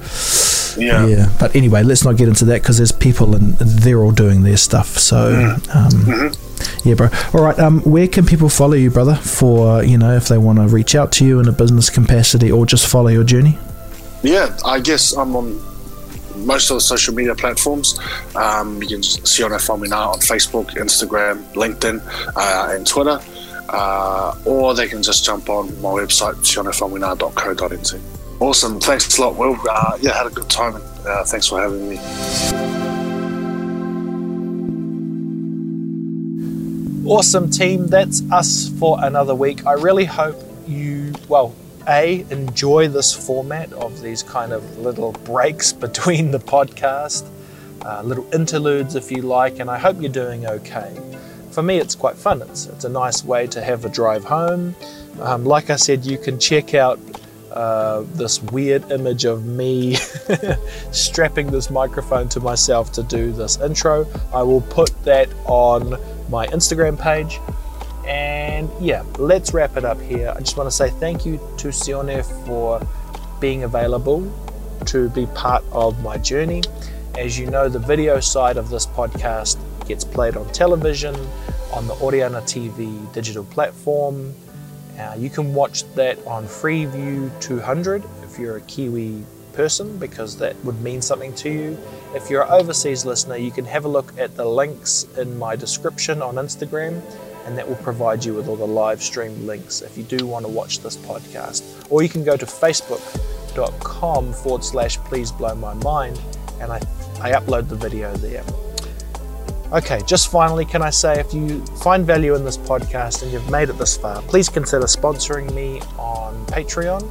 [0.79, 1.07] yeah.
[1.07, 1.29] yeah.
[1.39, 4.57] But anyway, let's not get into that because there's people and they're all doing their
[4.57, 4.99] stuff.
[4.99, 5.77] So, mm.
[5.77, 6.89] um, mm-hmm.
[6.89, 7.09] yeah, bro.
[7.33, 7.59] All right.
[7.59, 9.15] Um, where can people follow you, brother?
[9.15, 12.51] For you know, if they want to reach out to you in a business capacity
[12.51, 13.59] or just follow your journey.
[14.23, 15.61] Yeah, I guess I'm on
[16.45, 17.99] most of the social media platforms.
[18.35, 22.03] Um, you can Sione Faumuina on Facebook, Instagram, LinkedIn,
[22.37, 23.19] uh, and Twitter.
[23.69, 28.01] Uh, or they can just jump on my website, sionefaumuina.co.nz.
[28.41, 28.79] Awesome.
[28.81, 29.57] Thanks a lot, Will.
[29.69, 30.75] Uh, yeah, had a good time.
[31.07, 31.99] Uh, thanks for having me.
[37.07, 37.87] Awesome, team.
[37.89, 39.67] That's us for another week.
[39.67, 41.55] I really hope you, well,
[41.89, 47.29] A, enjoy this format of these kind of little breaks between the podcast,
[47.85, 50.97] uh, little interludes, if you like, and I hope you're doing okay.
[51.51, 52.43] For me, it's quite fun.
[52.43, 54.75] It's, it's a nice way to have a drive home.
[55.21, 56.99] Um, like I said, you can check out
[57.53, 59.95] uh, this weird image of me
[60.91, 64.07] strapping this microphone to myself to do this intro.
[64.33, 65.91] I will put that on
[66.29, 67.39] my Instagram page.
[68.07, 70.33] And yeah, let's wrap it up here.
[70.37, 72.87] I just want to say thank you to Sione for
[73.41, 74.31] being available
[74.87, 76.63] to be part of my journey.
[77.17, 81.15] As you know, the video side of this podcast gets played on television,
[81.73, 84.35] on the Oriana TV digital platform,
[84.99, 90.57] uh, you can watch that on Freeview 200 if you're a Kiwi person, because that
[90.65, 91.79] would mean something to you.
[92.15, 95.57] If you're an overseas listener, you can have a look at the links in my
[95.57, 97.01] description on Instagram,
[97.47, 100.45] and that will provide you with all the live stream links if you do want
[100.45, 101.87] to watch this podcast.
[101.91, 106.21] Or you can go to facebook.com forward slash please blow my mind,
[106.61, 106.77] and I,
[107.21, 108.45] I upload the video there.
[109.73, 113.51] Okay, just finally, can I say if you find value in this podcast and you've
[113.51, 117.03] made it this far, please consider sponsoring me on Patreon.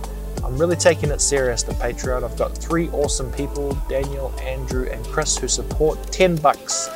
[0.43, 2.23] I'm really taking it serious, the Patreon.
[2.23, 6.89] I've got three awesome people Daniel, Andrew, and Chris who support 10 bucks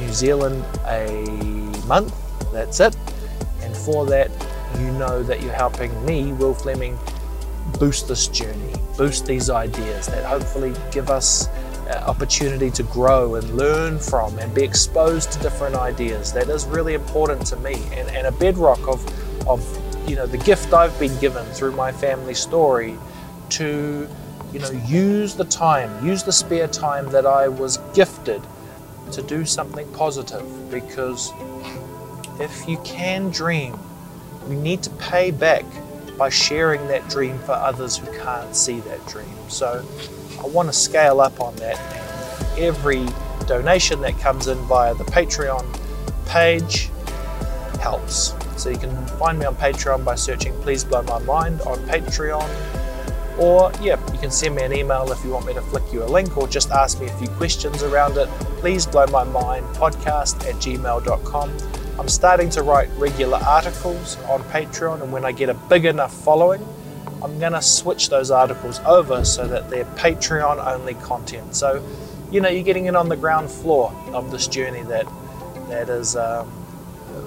[0.00, 1.22] New Zealand a
[1.86, 2.14] month.
[2.52, 2.96] That's it.
[3.62, 4.30] And for that,
[4.78, 6.98] you know that you're helping me, Will Fleming,
[7.78, 13.56] boost this journey, boost these ideas that hopefully give us uh, opportunity to grow and
[13.56, 16.32] learn from and be exposed to different ideas.
[16.32, 20.38] That is really important to me and, and a bedrock of, of you know the
[20.38, 22.96] gift I've been given through my family story
[23.50, 24.08] to
[24.52, 28.42] you know use the time, use the spare time that I was gifted
[29.12, 31.32] to do something positive because
[32.40, 33.78] if you can dream,
[34.48, 35.64] you need to pay back
[36.16, 39.28] by sharing that dream for others who can't see that dream.
[39.48, 39.84] So
[40.38, 41.78] I want to scale up on that,
[42.58, 43.06] every
[43.46, 45.64] donation that comes in via the Patreon
[46.26, 46.90] page
[47.80, 48.34] helps.
[48.56, 52.48] So you can find me on Patreon by searching Please Blow My Mind on Patreon.
[53.38, 56.02] Or, yeah, you can send me an email if you want me to flick you
[56.02, 58.28] a link or just ask me a few questions around it.
[58.58, 61.79] Please blow my mind podcast at gmail.com.
[62.00, 66.14] I'm starting to write regular articles on Patreon, and when I get a big enough
[66.14, 66.66] following,
[67.22, 71.54] I'm going to switch those articles over so that they're Patreon only content.
[71.54, 71.86] So,
[72.32, 75.06] you know, you're getting in on the ground floor of this journey that
[75.68, 76.50] that is um,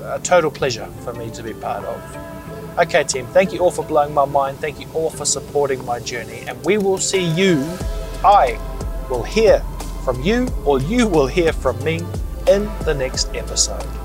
[0.05, 2.79] a total pleasure for me to be part of.
[2.79, 4.57] Okay, team, thank you all for blowing my mind.
[4.57, 6.45] Thank you all for supporting my journey.
[6.47, 7.63] And we will see you,
[8.25, 8.59] I
[9.07, 9.59] will hear
[10.03, 11.97] from you, or you will hear from me
[12.47, 14.02] in the next episode.